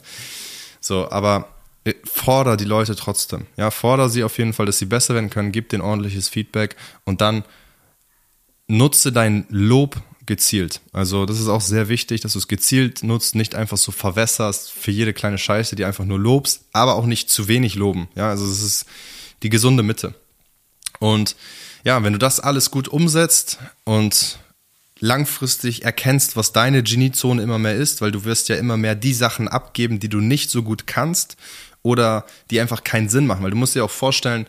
So, 0.79 1.11
aber 1.11 1.49
äh, 1.83 1.93
forder 2.03 2.57
die 2.57 2.65
Leute 2.65 2.95
trotzdem. 2.95 3.45
Ja, 3.57 3.69
forder 3.69 4.09
sie 4.09 4.23
auf 4.23 4.39
jeden 4.39 4.53
Fall, 4.53 4.65
dass 4.65 4.79
sie 4.79 4.85
besser 4.85 5.13
werden 5.13 5.29
können, 5.29 5.51
gib 5.51 5.69
denen 5.69 5.83
ordentliches 5.83 6.29
Feedback 6.29 6.75
und 7.05 7.21
dann 7.21 7.43
nutze 8.67 9.11
dein 9.11 9.45
Lob 9.49 10.01
gezielt. 10.25 10.81
Also 10.93 11.25
das 11.25 11.39
ist 11.39 11.47
auch 11.47 11.61
sehr 11.61 11.89
wichtig, 11.89 12.21
dass 12.21 12.33
du 12.33 12.39
es 12.39 12.47
gezielt 12.47 13.03
nutzt, 13.03 13.35
nicht 13.35 13.55
einfach 13.55 13.77
so 13.77 13.91
verwässerst 13.91 14.71
für 14.71 14.91
jede 14.91 15.13
kleine 15.13 15.37
Scheiße, 15.37 15.75
die 15.75 15.85
einfach 15.85 16.05
nur 16.05 16.19
lobst, 16.19 16.65
aber 16.71 16.95
auch 16.95 17.05
nicht 17.05 17.29
zu 17.29 17.47
wenig 17.47 17.75
loben. 17.75 18.07
Ja, 18.15 18.29
also 18.29 18.45
es 18.45 18.61
ist 18.61 18.85
die 19.43 19.49
gesunde 19.49 19.83
Mitte. 19.83 20.13
Und 20.99 21.35
ja, 21.83 22.03
wenn 22.03 22.13
du 22.13 22.19
das 22.19 22.39
alles 22.39 22.71
gut 22.71 22.87
umsetzt 22.87 23.59
und 23.83 24.39
langfristig 24.99 25.83
erkennst, 25.83 26.37
was 26.37 26.53
deine 26.53 26.83
Geniezone 26.83 27.41
immer 27.41 27.57
mehr 27.57 27.75
ist, 27.75 28.01
weil 28.01 28.11
du 28.11 28.23
wirst 28.23 28.49
ja 28.49 28.55
immer 28.55 28.77
mehr 28.77 28.95
die 28.95 29.13
Sachen 29.13 29.47
abgeben, 29.47 29.99
die 29.99 30.09
du 30.09 30.19
nicht 30.19 30.51
so 30.51 30.61
gut 30.61 30.85
kannst 30.85 31.37
oder 31.81 32.25
die 32.51 32.61
einfach 32.61 32.83
keinen 32.83 33.09
Sinn 33.09 33.25
machen, 33.25 33.43
weil 33.43 33.51
du 33.51 33.57
musst 33.57 33.73
dir 33.73 33.83
auch 33.83 33.91
vorstellen, 33.91 34.45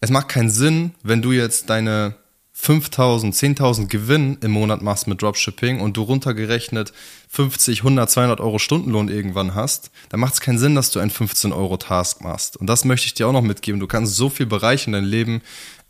es 0.00 0.10
macht 0.10 0.28
keinen 0.28 0.50
Sinn, 0.50 0.94
wenn 1.02 1.20
du 1.20 1.32
jetzt 1.32 1.68
deine 1.68 2.16
5000, 2.54 3.34
10.000 3.34 3.86
Gewinn 3.88 4.36
im 4.42 4.50
Monat 4.50 4.82
machst 4.82 5.06
mit 5.06 5.22
Dropshipping 5.22 5.80
und 5.80 5.96
du 5.96 6.02
runtergerechnet 6.02 6.92
50, 7.28 7.78
100, 7.80 8.10
200 8.10 8.40
Euro 8.40 8.58
Stundenlohn 8.58 9.08
irgendwann 9.08 9.54
hast, 9.54 9.90
dann 10.10 10.20
macht 10.20 10.34
es 10.34 10.40
keinen 10.40 10.58
Sinn, 10.58 10.74
dass 10.74 10.90
du 10.90 11.00
einen 11.00 11.10
15 11.10 11.52
Euro 11.52 11.78
Task 11.78 12.20
machst. 12.20 12.58
Und 12.58 12.66
das 12.66 12.84
möchte 12.84 13.06
ich 13.06 13.14
dir 13.14 13.26
auch 13.26 13.32
noch 13.32 13.42
mitgeben. 13.42 13.80
Du 13.80 13.86
kannst 13.86 14.16
so 14.16 14.28
viel 14.28 14.46
Bereiche 14.46 14.86
in 14.86 14.92
deinem 14.92 15.08
Leben 15.08 15.40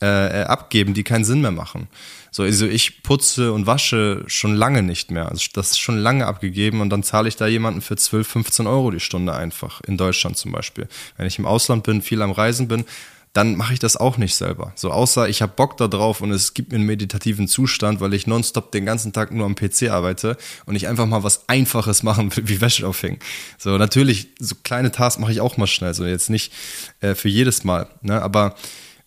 äh, 0.00 0.44
abgeben, 0.44 0.94
die 0.94 1.02
keinen 1.02 1.24
Sinn 1.24 1.40
mehr 1.40 1.50
machen. 1.50 1.88
So, 2.30 2.44
also 2.44 2.66
ich 2.66 3.02
putze 3.02 3.52
und 3.52 3.66
wasche 3.66 4.24
schon 4.26 4.54
lange 4.54 4.82
nicht 4.82 5.10
mehr. 5.10 5.28
Also 5.28 5.48
das 5.52 5.72
ist 5.72 5.80
schon 5.80 5.98
lange 5.98 6.26
abgegeben 6.26 6.80
und 6.80 6.90
dann 6.90 7.02
zahle 7.02 7.28
ich 7.28 7.36
da 7.36 7.46
jemanden 7.46 7.82
für 7.82 7.96
12, 7.96 8.26
15 8.26 8.66
Euro 8.66 8.90
die 8.90 9.00
Stunde 9.00 9.34
einfach. 9.34 9.80
In 9.82 9.96
Deutschland 9.96 10.36
zum 10.36 10.52
Beispiel. 10.52 10.88
Wenn 11.16 11.26
ich 11.26 11.38
im 11.38 11.46
Ausland 11.46 11.82
bin, 11.82 12.02
viel 12.02 12.22
am 12.22 12.30
Reisen 12.30 12.68
bin, 12.68 12.84
dann 13.32 13.56
mache 13.56 13.72
ich 13.72 13.78
das 13.78 13.96
auch 13.96 14.18
nicht 14.18 14.34
selber. 14.34 14.72
So 14.76 14.90
außer 14.90 15.28
ich 15.28 15.40
habe 15.40 15.52
Bock 15.56 15.76
da 15.76 15.88
drauf 15.88 16.20
und 16.20 16.32
es 16.32 16.52
gibt 16.54 16.70
mir 16.70 16.76
einen 16.76 16.86
meditativen 16.86 17.48
Zustand, 17.48 18.00
weil 18.00 18.12
ich 18.12 18.26
nonstop 18.26 18.72
den 18.72 18.84
ganzen 18.84 19.12
Tag 19.12 19.32
nur 19.32 19.46
am 19.46 19.54
PC 19.54 19.90
arbeite 19.90 20.36
und 20.66 20.74
ich 20.74 20.86
einfach 20.86 21.06
mal 21.06 21.22
was 21.22 21.48
Einfaches 21.48 22.02
machen 22.02 22.34
will, 22.36 22.46
wie 22.48 22.60
Wäsche 22.60 22.86
aufhängen. 22.86 23.18
So 23.58 23.78
natürlich, 23.78 24.28
so 24.38 24.54
kleine 24.62 24.92
Tasks 24.92 25.20
mache 25.20 25.32
ich 25.32 25.40
auch 25.40 25.56
mal 25.56 25.66
schnell, 25.66 25.94
so 25.94 26.04
jetzt 26.04 26.30
nicht 26.30 26.52
äh, 27.00 27.14
für 27.14 27.28
jedes 27.28 27.64
Mal, 27.64 27.88
ne? 28.02 28.20
aber 28.20 28.54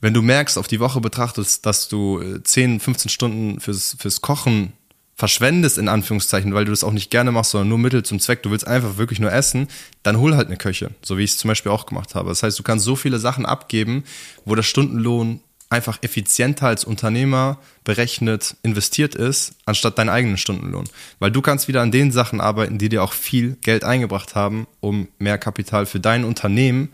wenn 0.02 0.14
du 0.14 0.22
merkst, 0.22 0.58
auf 0.58 0.68
die 0.68 0.80
Woche 0.80 1.02
betrachtest, 1.02 1.66
dass 1.66 1.88
du 1.88 2.22
10, 2.44 2.76
äh, 2.76 2.80
15 2.80 3.10
Stunden 3.10 3.60
fürs, 3.60 3.96
fürs 4.00 4.22
Kochen 4.22 4.74
verschwendest, 5.15 5.78
in 5.78 5.88
Anführungszeichen, 5.88 6.54
weil 6.54 6.65
du 6.65 6.71
das 6.71 6.84
auch 6.84 6.91
nicht 6.91 7.10
gerne 7.10 7.32
machst, 7.32 7.51
sondern 7.51 7.69
nur 7.69 7.78
Mittel 7.78 8.04
zum 8.04 8.19
Zweck, 8.19 8.43
du 8.43 8.51
willst 8.51 8.67
einfach 8.67 8.97
wirklich 8.97 9.19
nur 9.19 9.32
essen, 9.32 9.69
dann 10.04 10.19
hol 10.19 10.36
halt 10.36 10.47
eine 10.47 10.58
Köche, 10.58 10.91
so 11.01 11.17
wie 11.17 11.23
ich 11.23 11.32
es 11.32 11.38
zum 11.38 11.47
Beispiel 11.47 11.71
auch 11.71 11.86
gemacht 11.86 12.15
habe. 12.15 12.30
Das 12.30 12.43
heißt, 12.43 12.60
du 12.60 12.63
kannst 12.63 12.86
so 12.86 12.95
viele 12.95 13.17
Sachen 13.17 13.45
abgeben, 13.45 14.04
wo 14.43 14.56
der 14.56 14.63
Stundenlohn 14.63 15.39
einfach 15.69 15.97
effizienter 16.04 16.67
als 16.67 16.84
Unternehmer 16.84 17.58
berechnet 17.84 18.56
investiert 18.62 19.15
ist, 19.15 19.56
anstatt 19.65 19.97
deinen 19.97 20.10
eigenen 20.10 20.38
Stundenlohn. 20.38 20.86
Weil 21.19 21.32
du 21.32 21.41
kannst 21.41 21.67
wieder 21.67 21.82
an 21.82 21.91
den 21.91 22.12
Sachen 22.12 22.39
arbeiten, 22.39 22.78
die 22.78 22.89
dir 22.89 23.04
auch 23.04 23.13
viel 23.13 23.58
Geld 23.62 23.84
eingebracht 23.84 24.36
haben, 24.36 24.67
um 24.80 25.08
mehr 25.17 25.38
Kapital 25.38 25.86
für 25.86 25.99
dein 25.99 26.23
Unternehmen 26.23 26.89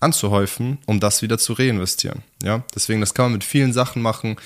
anzuhäufen, 0.00 0.78
um 0.86 1.00
das 1.00 1.22
wieder 1.22 1.38
zu 1.38 1.52
reinvestieren. 1.52 2.22
Ja, 2.42 2.64
deswegen, 2.74 3.00
das 3.00 3.14
kann 3.14 3.26
man 3.26 3.32
mit 3.34 3.44
vielen 3.44 3.72
Sachen 3.72 4.02
machen 4.02 4.36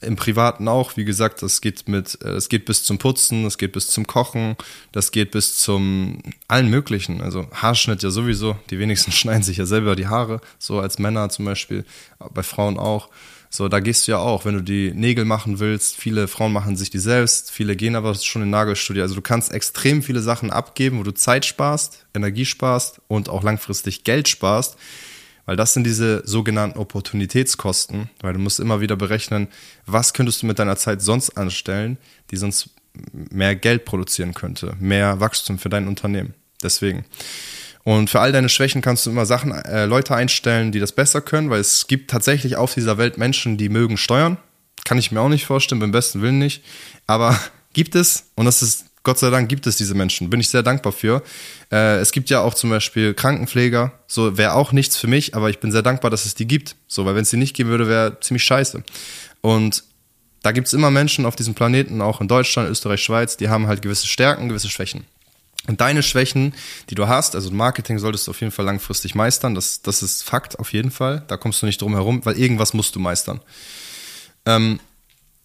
im 0.00 0.16
Privaten 0.16 0.68
auch, 0.68 0.96
wie 0.96 1.04
gesagt, 1.04 1.42
das 1.42 1.60
geht 1.60 1.88
mit, 1.88 2.18
äh, 2.22 2.30
es 2.30 2.48
geht 2.48 2.64
bis 2.64 2.84
zum 2.84 2.98
Putzen, 2.98 3.44
das 3.44 3.58
geht 3.58 3.72
bis 3.72 3.88
zum 3.88 4.06
Kochen, 4.06 4.56
das 4.92 5.12
geht 5.12 5.30
bis 5.30 5.58
zum 5.58 6.18
allen 6.48 6.70
möglichen. 6.70 7.20
Also 7.20 7.48
Haarschnitt 7.52 8.02
ja 8.02 8.10
sowieso, 8.10 8.56
die 8.70 8.78
wenigsten 8.78 9.12
schneiden 9.12 9.42
sich 9.42 9.58
ja 9.58 9.66
selber 9.66 9.96
die 9.96 10.08
Haare, 10.08 10.40
so 10.58 10.80
als 10.80 10.98
Männer 10.98 11.28
zum 11.28 11.44
Beispiel, 11.44 11.84
bei 12.32 12.42
Frauen 12.42 12.78
auch. 12.78 13.08
So, 13.52 13.68
da 13.68 13.80
gehst 13.80 14.06
du 14.06 14.12
ja 14.12 14.18
auch, 14.18 14.44
wenn 14.44 14.54
du 14.54 14.62
die 14.62 14.92
Nägel 14.94 15.24
machen 15.24 15.58
willst. 15.58 15.96
Viele 15.96 16.28
Frauen 16.28 16.52
machen 16.52 16.76
sich 16.76 16.90
die 16.90 17.00
selbst, 17.00 17.50
viele 17.50 17.74
gehen 17.74 17.96
aber 17.96 18.14
schon 18.14 18.42
in 18.42 18.50
Nagelstudio. 18.50 19.02
Also 19.02 19.16
du 19.16 19.22
kannst 19.22 19.52
extrem 19.52 20.04
viele 20.04 20.20
Sachen 20.20 20.52
abgeben, 20.52 21.00
wo 21.00 21.02
du 21.02 21.12
Zeit 21.12 21.44
sparst, 21.44 22.06
Energie 22.14 22.44
sparst 22.44 23.00
und 23.08 23.28
auch 23.28 23.42
langfristig 23.42 24.04
Geld 24.04 24.28
sparst 24.28 24.76
weil 25.50 25.56
das 25.56 25.72
sind 25.72 25.82
diese 25.82 26.22
sogenannten 26.24 26.78
Opportunitätskosten, 26.78 28.08
weil 28.20 28.34
du 28.34 28.38
musst 28.38 28.60
immer 28.60 28.80
wieder 28.80 28.94
berechnen, 28.94 29.48
was 29.84 30.14
könntest 30.14 30.42
du 30.42 30.46
mit 30.46 30.60
deiner 30.60 30.76
Zeit 30.76 31.02
sonst 31.02 31.30
anstellen, 31.30 31.98
die 32.30 32.36
sonst 32.36 32.70
mehr 33.12 33.56
Geld 33.56 33.84
produzieren 33.84 34.32
könnte, 34.32 34.76
mehr 34.78 35.18
Wachstum 35.18 35.58
für 35.58 35.68
dein 35.68 35.88
Unternehmen. 35.88 36.34
Deswegen. 36.62 37.04
Und 37.82 38.10
für 38.10 38.20
all 38.20 38.30
deine 38.30 38.48
Schwächen 38.48 38.80
kannst 38.80 39.06
du 39.06 39.10
immer 39.10 39.26
Sachen, 39.26 39.50
äh, 39.50 39.86
Leute 39.86 40.14
einstellen, 40.14 40.70
die 40.70 40.78
das 40.78 40.92
besser 40.92 41.20
können, 41.20 41.50
weil 41.50 41.58
es 41.58 41.88
gibt 41.88 42.12
tatsächlich 42.12 42.54
auf 42.54 42.74
dieser 42.74 42.96
Welt 42.96 43.18
Menschen, 43.18 43.56
die 43.56 43.70
mögen 43.70 43.96
steuern. 43.96 44.36
Kann 44.84 44.98
ich 44.98 45.10
mir 45.10 45.20
auch 45.20 45.28
nicht 45.28 45.46
vorstellen, 45.46 45.80
beim 45.80 45.90
besten 45.90 46.22
Willen 46.22 46.38
nicht. 46.38 46.62
Aber 47.08 47.36
gibt 47.72 47.96
es, 47.96 48.30
und 48.36 48.44
das 48.44 48.62
ist 48.62 48.84
Gott 49.02 49.18
sei 49.18 49.30
Dank 49.30 49.48
gibt 49.48 49.66
es 49.66 49.76
diese 49.76 49.94
Menschen, 49.94 50.28
bin 50.28 50.40
ich 50.40 50.50
sehr 50.50 50.62
dankbar 50.62 50.92
für. 50.92 51.22
Äh, 51.72 51.98
es 51.98 52.12
gibt 52.12 52.28
ja 52.28 52.40
auch 52.40 52.54
zum 52.54 52.70
Beispiel 52.70 53.14
Krankenpfleger, 53.14 53.92
so 54.06 54.36
wäre 54.36 54.54
auch 54.54 54.72
nichts 54.72 54.96
für 54.96 55.06
mich, 55.06 55.34
aber 55.34 55.48
ich 55.48 55.58
bin 55.58 55.72
sehr 55.72 55.82
dankbar, 55.82 56.10
dass 56.10 56.26
es 56.26 56.34
die 56.34 56.46
gibt. 56.46 56.76
So, 56.86 57.06
weil 57.06 57.14
wenn 57.14 57.22
es 57.22 57.30
die 57.30 57.38
nicht 57.38 57.56
geben 57.56 57.70
würde, 57.70 57.88
wäre 57.88 58.20
ziemlich 58.20 58.44
scheiße. 58.44 58.82
Und 59.40 59.84
da 60.42 60.52
gibt 60.52 60.66
es 60.66 60.74
immer 60.74 60.90
Menschen 60.90 61.26
auf 61.26 61.36
diesem 61.36 61.54
Planeten, 61.54 62.00
auch 62.00 62.20
in 62.20 62.28
Deutschland, 62.28 62.68
Österreich, 62.68 63.02
Schweiz, 63.02 63.36
die 63.36 63.48
haben 63.48 63.66
halt 63.66 63.82
gewisse 63.82 64.06
Stärken, 64.06 64.48
gewisse 64.48 64.68
Schwächen. 64.68 65.04
Und 65.66 65.80
deine 65.80 66.02
Schwächen, 66.02 66.54
die 66.88 66.94
du 66.94 67.06
hast, 67.06 67.34
also 67.34 67.50
Marketing 67.50 67.98
solltest 67.98 68.26
du 68.26 68.30
auf 68.30 68.40
jeden 68.40 68.52
Fall 68.52 68.64
langfristig 68.64 69.14
meistern, 69.14 69.54
das, 69.54 69.82
das 69.82 70.02
ist 70.02 70.24
Fakt 70.24 70.58
auf 70.58 70.72
jeden 70.72 70.90
Fall. 70.90 71.22
Da 71.28 71.36
kommst 71.36 71.60
du 71.60 71.66
nicht 71.66 71.82
drum 71.82 71.94
herum, 71.94 72.24
weil 72.24 72.38
irgendwas 72.38 72.72
musst 72.72 72.96
du 72.96 73.00
meistern. 73.00 73.40
Ähm, 74.46 74.80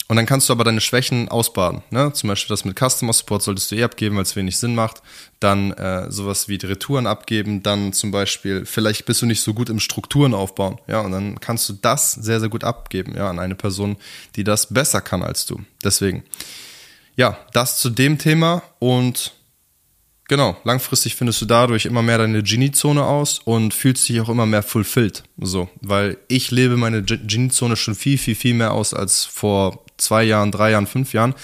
und 0.07 0.17
dann 0.17 0.27
kannst 0.27 0.49
du 0.49 0.53
aber 0.53 0.63
deine 0.63 0.81
Schwächen 0.81 1.29
ausbaden. 1.29 1.81
Ne? 1.89 2.13
Zum 2.13 2.27
Beispiel 2.27 2.53
das 2.53 2.63
mit 2.63 2.77
Customer 2.77 3.11
Support 3.11 3.41
solltest 3.41 3.71
du 3.71 3.75
eh 3.75 3.83
abgeben, 3.83 4.15
weil 4.15 4.23
es 4.23 4.35
wenig 4.35 4.57
Sinn 4.57 4.75
macht. 4.75 5.01
Dann 5.39 5.71
äh, 5.71 6.11
sowas 6.11 6.47
wie 6.47 6.59
die 6.59 6.67
Retouren 6.67 7.07
abgeben. 7.07 7.63
Dann 7.63 7.91
zum 7.91 8.11
Beispiel, 8.11 8.65
vielleicht 8.65 9.05
bist 9.05 9.23
du 9.23 9.25
nicht 9.25 9.41
so 9.41 9.55
gut 9.55 9.69
im 9.69 9.79
Strukturen 9.79 10.35
aufbauen. 10.35 10.79
Ja, 10.87 10.99
und 11.01 11.11
dann 11.11 11.39
kannst 11.39 11.67
du 11.69 11.73
das 11.73 12.13
sehr, 12.13 12.39
sehr 12.39 12.49
gut 12.49 12.63
abgeben, 12.63 13.15
ja, 13.15 13.29
an 13.29 13.39
eine 13.39 13.55
Person, 13.55 13.97
die 14.35 14.43
das 14.43 14.71
besser 14.71 15.01
kann 15.01 15.23
als 15.23 15.47
du. 15.47 15.59
Deswegen. 15.83 16.23
Ja, 17.15 17.37
das 17.53 17.79
zu 17.79 17.89
dem 17.89 18.19
Thema 18.19 18.61
und 18.77 19.33
Genau, 20.27 20.57
langfristig 20.63 21.15
findest 21.15 21.41
du 21.41 21.45
dadurch 21.45 21.85
immer 21.85 22.01
mehr 22.01 22.17
deine 22.17 22.41
Genie-Zone 22.41 23.03
aus 23.03 23.39
und 23.45 23.75
fühlst 23.75 24.09
dich 24.09 24.19
auch 24.21 24.29
immer 24.29 24.47
mehr 24.47 24.63
fulfilled. 24.63 25.23
So, 25.37 25.69
weil 25.81 26.17
ich 26.27 26.49
lebe 26.49 26.77
meine 26.77 27.03
Genie-Zone 27.03 27.75
schon 27.75 27.93
viel, 27.93 28.17
viel, 28.17 28.35
viel 28.35 28.55
mehr 28.55 28.71
aus 28.71 28.93
als 28.95 29.25
vor 29.25 29.85
zwei 29.97 30.23
Jahren, 30.23 30.51
drei 30.51 30.71
Jahren, 30.71 30.87
fünf 30.87 31.13
Jahren, 31.13 31.35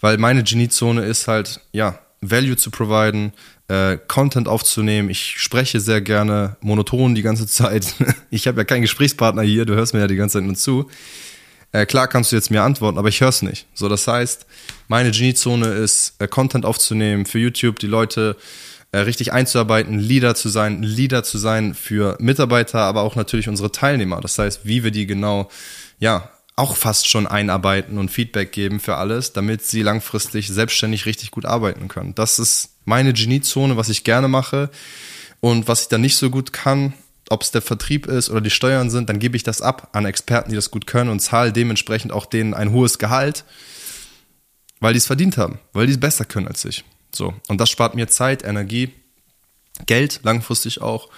weil 0.00 0.18
meine 0.18 0.42
Genie-Zone 0.42 1.04
ist 1.04 1.28
halt, 1.28 1.60
ja, 1.72 2.00
Value 2.20 2.56
zu 2.56 2.70
providen, 2.70 3.32
äh, 3.68 3.98
Content 4.08 4.48
aufzunehmen. 4.48 5.10
Ich 5.10 5.34
spreche 5.38 5.78
sehr 5.78 6.00
gerne 6.00 6.56
monoton 6.60 7.14
die 7.14 7.22
ganze 7.22 7.46
Zeit. 7.46 7.94
ich 8.30 8.48
habe 8.48 8.60
ja 8.60 8.64
keinen 8.64 8.82
Gesprächspartner 8.82 9.42
hier, 9.42 9.64
du 9.64 9.74
hörst 9.74 9.94
mir 9.94 10.00
ja 10.00 10.06
die 10.06 10.16
ganze 10.16 10.38
Zeit 10.38 10.44
nur 10.44 10.56
zu. 10.56 10.90
Äh, 11.72 11.86
klar 11.86 12.08
kannst 12.08 12.32
du 12.32 12.36
jetzt 12.36 12.50
mir 12.50 12.62
antworten, 12.62 12.98
aber 12.98 13.08
ich 13.08 13.20
höre 13.20 13.28
es 13.28 13.42
nicht. 13.42 13.66
So, 13.74 13.88
das 13.88 14.06
heißt, 14.06 14.46
meine 14.88 15.10
Genie-Zone 15.10 15.68
ist, 15.68 16.14
äh, 16.18 16.28
Content 16.28 16.64
aufzunehmen 16.64 17.26
für 17.26 17.38
YouTube, 17.38 17.78
die 17.78 17.86
Leute 17.86 18.36
äh, 18.92 18.98
richtig 18.98 19.32
einzuarbeiten, 19.32 19.98
Leader 19.98 20.34
zu 20.34 20.48
sein, 20.48 20.82
Leader 20.82 21.24
zu 21.24 21.38
sein 21.38 21.74
für 21.74 22.16
Mitarbeiter, 22.20 22.80
aber 22.80 23.02
auch 23.02 23.16
natürlich 23.16 23.48
unsere 23.48 23.72
Teilnehmer. 23.72 24.20
Das 24.20 24.38
heißt, 24.38 24.60
wie 24.64 24.84
wir 24.84 24.90
die 24.90 25.06
genau, 25.06 25.50
ja, 25.98 26.30
auch 26.56 26.76
fast 26.76 27.08
schon 27.08 27.26
einarbeiten 27.26 27.98
und 27.98 28.10
Feedback 28.10 28.52
geben 28.52 28.78
für 28.78 28.96
alles, 28.96 29.32
damit 29.32 29.64
sie 29.64 29.82
langfristig 29.82 30.48
selbstständig 30.48 31.06
richtig 31.06 31.32
gut 31.32 31.44
arbeiten 31.44 31.88
können. 31.88 32.14
Das 32.14 32.38
ist 32.38 32.70
meine 32.84 33.12
Geniezone, 33.12 33.76
was 33.76 33.88
ich 33.88 34.04
gerne 34.04 34.28
mache. 34.28 34.70
Und 35.40 35.68
was 35.68 35.82
ich 35.82 35.88
dann 35.88 36.00
nicht 36.00 36.16
so 36.16 36.30
gut 36.30 36.52
kann, 36.52 36.94
ob 37.28 37.42
es 37.42 37.50
der 37.50 37.60
Vertrieb 37.62 38.06
ist 38.06 38.30
oder 38.30 38.40
die 38.40 38.50
Steuern 38.50 38.90
sind, 38.90 39.08
dann 39.08 39.18
gebe 39.18 39.36
ich 39.36 39.42
das 39.42 39.60
ab 39.60 39.88
an 39.92 40.06
Experten, 40.06 40.50
die 40.50 40.56
das 40.56 40.70
gut 40.70 40.86
können 40.86 41.10
und 41.10 41.20
zahle 41.20 41.52
dementsprechend 41.52 42.12
auch 42.12 42.26
denen 42.26 42.54
ein 42.54 42.70
hohes 42.70 42.98
Gehalt, 42.98 43.44
weil 44.84 44.92
die 44.92 44.98
es 44.98 45.06
verdient 45.06 45.38
haben, 45.38 45.58
weil 45.72 45.86
die 45.86 45.94
es 45.94 46.00
besser 46.00 46.26
können 46.26 46.46
als 46.46 46.62
ich. 46.66 46.84
So. 47.10 47.32
Und 47.48 47.58
das 47.58 47.70
spart 47.70 47.94
mir 47.94 48.06
Zeit, 48.08 48.44
Energie, 48.44 48.90
Geld, 49.86 50.20
langfristig 50.24 50.82
auch. 50.82 51.08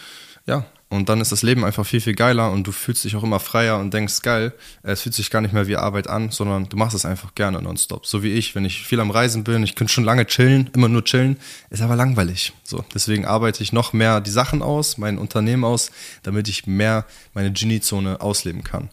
Ja, 0.46 0.66
und 0.88 1.08
dann 1.08 1.20
ist 1.20 1.32
das 1.32 1.42
Leben 1.42 1.64
einfach 1.64 1.84
viel, 1.84 2.00
viel 2.00 2.14
geiler 2.14 2.52
und 2.52 2.64
du 2.64 2.70
fühlst 2.70 3.02
dich 3.02 3.16
auch 3.16 3.24
immer 3.24 3.40
freier 3.40 3.78
und 3.78 3.92
denkst, 3.92 4.22
geil, 4.22 4.52
es 4.84 5.02
fühlt 5.02 5.16
sich 5.16 5.30
gar 5.30 5.40
nicht 5.40 5.52
mehr 5.52 5.66
wie 5.66 5.76
Arbeit 5.76 6.06
an, 6.06 6.30
sondern 6.30 6.68
du 6.68 6.76
machst 6.76 6.94
es 6.94 7.04
einfach 7.04 7.34
gerne 7.34 7.60
nonstop. 7.60 8.06
So 8.06 8.22
wie 8.22 8.34
ich, 8.34 8.54
wenn 8.54 8.64
ich 8.64 8.86
viel 8.86 9.00
am 9.00 9.10
Reisen 9.10 9.42
bin, 9.42 9.64
ich 9.64 9.74
könnte 9.74 9.92
schon 9.92 10.04
lange 10.04 10.26
chillen, 10.26 10.70
immer 10.72 10.88
nur 10.88 11.04
chillen, 11.04 11.36
ist 11.68 11.82
aber 11.82 11.96
langweilig. 11.96 12.52
So, 12.62 12.84
deswegen 12.94 13.24
arbeite 13.26 13.64
ich 13.64 13.72
noch 13.72 13.92
mehr 13.92 14.20
die 14.20 14.30
Sachen 14.30 14.62
aus, 14.62 14.96
mein 14.96 15.18
Unternehmen 15.18 15.64
aus, 15.64 15.90
damit 16.22 16.46
ich 16.48 16.68
mehr 16.68 17.04
meine 17.34 17.52
Genie-Zone 17.52 18.20
ausleben 18.20 18.62
kann. 18.62 18.90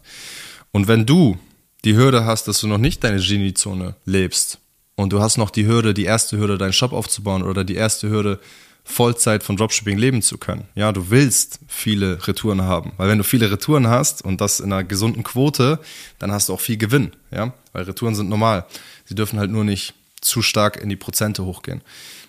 Und 0.72 0.88
wenn 0.88 1.06
du 1.06 1.38
die 1.84 1.94
Hürde 1.94 2.24
hast, 2.24 2.48
dass 2.48 2.60
du 2.60 2.66
noch 2.66 2.78
nicht 2.78 3.04
deine 3.04 3.20
Genie-Zone 3.20 3.94
lebst 4.04 4.58
und 4.96 5.12
du 5.12 5.20
hast 5.20 5.36
noch 5.36 5.50
die 5.50 5.66
Hürde, 5.66 5.94
die 5.94 6.04
erste 6.04 6.38
Hürde, 6.38 6.58
deinen 6.58 6.72
Shop 6.72 6.92
aufzubauen 6.92 7.42
oder 7.42 7.64
die 7.64 7.74
erste 7.74 8.08
Hürde, 8.08 8.40
Vollzeit 8.84 9.42
von 9.42 9.56
Dropshipping 9.56 9.96
leben 9.96 10.20
zu 10.20 10.36
können. 10.36 10.68
Ja, 10.74 10.92
du 10.92 11.08
willst 11.10 11.58
viele 11.66 12.26
Retouren 12.28 12.62
haben, 12.62 12.92
weil 12.98 13.08
wenn 13.08 13.18
du 13.18 13.24
viele 13.24 13.50
Retouren 13.50 13.88
hast 13.88 14.22
und 14.22 14.40
das 14.40 14.60
in 14.60 14.72
einer 14.72 14.84
gesunden 14.84 15.24
Quote, 15.24 15.80
dann 16.18 16.30
hast 16.30 16.48
du 16.48 16.52
auch 16.52 16.60
viel 16.60 16.76
Gewinn, 16.76 17.12
ja, 17.30 17.54
weil 17.72 17.84
Retouren 17.84 18.14
sind 18.14 18.28
normal. 18.28 18.66
Sie 19.06 19.14
dürfen 19.14 19.38
halt 19.38 19.50
nur 19.50 19.64
nicht 19.64 19.94
zu 20.20 20.42
stark 20.42 20.76
in 20.76 20.90
die 20.90 20.96
Prozente 20.96 21.44
hochgehen. 21.44 21.80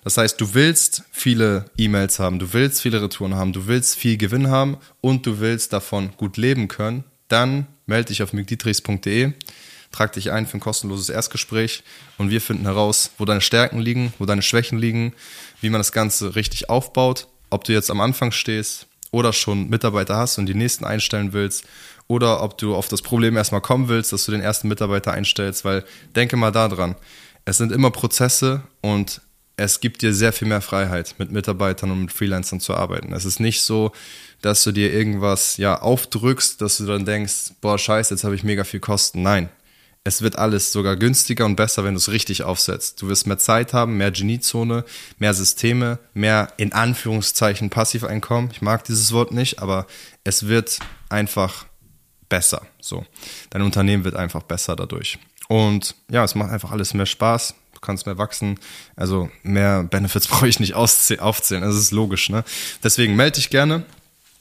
Das 0.03 0.17
heißt, 0.17 0.39
du 0.39 0.53
willst 0.53 1.03
viele 1.11 1.65
E-Mails 1.77 2.19
haben, 2.19 2.39
du 2.39 2.53
willst 2.53 2.81
viele 2.81 3.01
Retouren 3.01 3.35
haben, 3.35 3.53
du 3.53 3.67
willst 3.67 3.95
viel 3.95 4.17
Gewinn 4.17 4.49
haben 4.49 4.77
und 5.01 5.25
du 5.25 5.39
willst 5.39 5.73
davon 5.73 6.11
gut 6.15 6.37
leben 6.37 6.67
können, 6.67 7.03
dann 7.27 7.67
melde 7.85 8.09
dich 8.09 8.23
auf 8.23 8.31
mcdietrichs.de 8.31 9.33
trag 9.95 10.11
dich 10.13 10.31
ein 10.31 10.45
für 10.45 10.57
ein 10.57 10.59
kostenloses 10.59 11.09
Erstgespräch 11.09 11.83
und 12.17 12.29
wir 12.29 12.41
finden 12.41 12.65
heraus, 12.65 13.11
wo 13.17 13.25
deine 13.25 13.41
Stärken 13.41 13.79
liegen, 13.79 14.13
wo 14.19 14.25
deine 14.25 14.41
Schwächen 14.41 14.77
liegen, 14.77 15.13
wie 15.61 15.69
man 15.69 15.79
das 15.79 15.91
Ganze 15.91 16.35
richtig 16.35 16.69
aufbaut, 16.69 17.27
ob 17.49 17.63
du 17.63 17.73
jetzt 17.73 17.89
am 17.89 18.01
Anfang 18.01 18.31
stehst 18.31 18.87
oder 19.11 19.31
schon 19.31 19.69
Mitarbeiter 19.69 20.17
hast 20.17 20.37
und 20.37 20.47
die 20.47 20.53
nächsten 20.53 20.83
einstellen 20.83 21.31
willst 21.31 21.65
oder 22.07 22.43
ob 22.43 22.57
du 22.57 22.75
auf 22.75 22.89
das 22.89 23.01
Problem 23.01 23.37
erstmal 23.37 23.61
kommen 23.61 23.87
willst, 23.87 24.11
dass 24.11 24.25
du 24.25 24.31
den 24.31 24.41
ersten 24.41 24.67
Mitarbeiter 24.67 25.13
einstellst, 25.13 25.63
weil 25.63 25.85
denke 26.15 26.35
mal 26.35 26.51
daran, 26.51 26.95
es 27.45 27.57
sind 27.57 27.71
immer 27.71 27.91
Prozesse 27.91 28.63
und 28.81 29.21
es 29.57 29.79
gibt 29.79 30.01
dir 30.01 30.13
sehr 30.13 30.33
viel 30.33 30.49
mehr 30.49 30.61
Freiheit, 30.61 31.15
mit 31.17 31.31
Mitarbeitern 31.31 31.91
und 31.91 32.01
mit 32.01 32.11
Freelancern 32.11 32.59
zu 32.59 32.73
arbeiten. 32.75 33.13
Es 33.13 33.23
ist 33.23 33.39
nicht 33.39 33.61
so, 33.61 33.93
dass 34.41 34.63
du 34.63 34.73
dir 34.73 34.91
irgendwas 34.91 35.55
ja 35.55 35.81
aufdrückst, 35.81 36.59
dass 36.61 36.77
du 36.77 36.85
dann 36.85 37.05
denkst, 37.05 37.53
boah, 37.61 37.77
scheiße, 37.77 38.13
jetzt 38.13 38.25
habe 38.25 38.35
ich 38.35 38.43
mega 38.43 38.65
viel 38.65 38.81
Kosten. 38.81 39.21
Nein, 39.21 39.49
es 40.05 40.21
wird 40.21 40.37
alles 40.37 40.71
sogar 40.71 40.95
günstiger 40.95 41.45
und 41.45 41.55
besser, 41.55 41.83
wenn 41.83 41.95
du 41.95 41.97
es 41.97 42.11
richtig 42.11 42.43
aufsetzt. 42.43 43.01
Du 43.01 43.07
wirst 43.07 43.25
mehr 43.25 43.39
Zeit 43.39 43.73
haben, 43.73 43.97
mehr 43.97 44.11
Geniezone, 44.11 44.85
mehr 45.17 45.33
Systeme, 45.33 45.97
mehr 46.13 46.53
in 46.57 46.73
Anführungszeichen 46.73 47.71
Passiveinkommen. 47.71 48.51
Ich 48.51 48.61
mag 48.61 48.83
dieses 48.83 49.11
Wort 49.13 49.31
nicht, 49.31 49.59
aber 49.59 49.87
es 50.23 50.47
wird 50.47 50.77
einfach 51.09 51.65
besser. 52.29 52.61
So, 52.79 53.03
dein 53.49 53.63
Unternehmen 53.63 54.03
wird 54.03 54.15
einfach 54.15 54.43
besser 54.43 54.75
dadurch. 54.75 55.17
Und 55.47 55.95
ja, 56.11 56.23
es 56.23 56.35
macht 56.35 56.51
einfach 56.51 56.69
alles 56.69 56.93
mehr 56.93 57.07
Spaß. 57.07 57.55
Du 57.73 57.79
kannst 57.79 58.05
mehr 58.05 58.19
wachsen. 58.19 58.59
Also 58.95 59.31
mehr 59.41 59.83
Benefits 59.83 60.27
brauche 60.29 60.47
ich 60.47 60.59
nicht 60.59 60.75
aufzählen. 60.75 61.63
Das 61.63 61.75
ist 61.75 61.91
logisch. 61.91 62.29
Ne? 62.29 62.43
Deswegen 62.83 63.15
melde 63.15 63.37
dich 63.37 63.49
gerne 63.49 63.83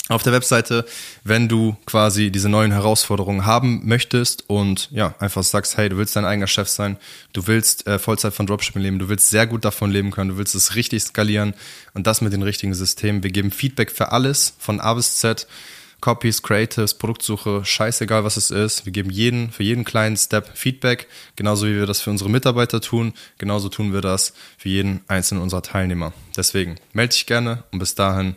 auf 0.09 0.23
der 0.23 0.35
Webseite, 0.35 0.85
wenn 1.23 1.49
du 1.49 1.77
quasi 1.87 2.31
diese 2.31 2.51
neuen 2.51 2.73
Herausforderungen 2.73 3.47
haben 3.47 3.81
möchtest 3.85 4.45
und 4.49 4.91
ja, 4.91 5.15
einfach 5.19 5.43
sagst, 5.43 5.79
hey, 5.79 5.89
du 5.89 5.97
willst 5.97 6.15
dein 6.15 6.27
eigener 6.27 6.47
Chef 6.47 6.69
sein, 6.69 6.99
du 7.33 7.47
willst 7.47 7.87
äh, 7.87 7.99
Vollzeit 7.99 8.35
von 8.35 8.47
Dropshipping 8.47 8.83
leben, 8.83 8.99
du 8.99 9.09
willst 9.09 9.31
sehr 9.31 9.47
gut 9.47 9.65
davon 9.65 9.91
leben 9.91 10.11
können, 10.11 10.31
du 10.31 10.37
willst 10.37 10.55
es 10.55 10.75
richtig 10.75 11.03
skalieren 11.03 11.55
und 11.95 12.07
das 12.07 12.21
mit 12.21 12.35
den 12.35 12.43
richtigen 12.43 12.75
Systemen. 12.75 13.23
Wir 13.23 13.31
geben 13.31 13.51
Feedback 13.51 13.91
für 13.91 14.13
alles, 14.13 14.55
von 14.59 14.79
A 14.81 14.93
bis 14.93 15.17
Z. 15.17 15.47
Copies, 16.03 16.43
Creatives, 16.43 16.93
Produktsuche, 16.93 17.65
scheißegal 17.65 18.25
was 18.25 18.37
es 18.37 18.51
ist. 18.51 18.85
Wir 18.85 18.93
geben 18.93 19.09
jeden, 19.09 19.51
für 19.51 19.63
jeden 19.63 19.85
kleinen 19.85 20.19
Step 20.19 20.51
Feedback, 20.55 21.09
genauso 21.35 21.65
wie 21.65 21.77
wir 21.77 21.87
das 21.87 22.03
für 22.03 22.11
unsere 22.11 22.29
Mitarbeiter 22.29 22.83
tun, 22.83 23.15
genauso 23.39 23.71
tun 23.71 23.95
wir 23.95 24.03
das 24.03 24.35
für 24.59 24.69
jeden 24.69 25.01
einzelnen 25.09 25.41
unserer 25.41 25.63
Teilnehmer. 25.63 26.13
Deswegen 26.37 26.75
melde 26.93 27.15
dich 27.15 27.25
gerne 27.25 27.65
und 27.73 27.79
bis 27.79 27.95
dahin 27.95 28.37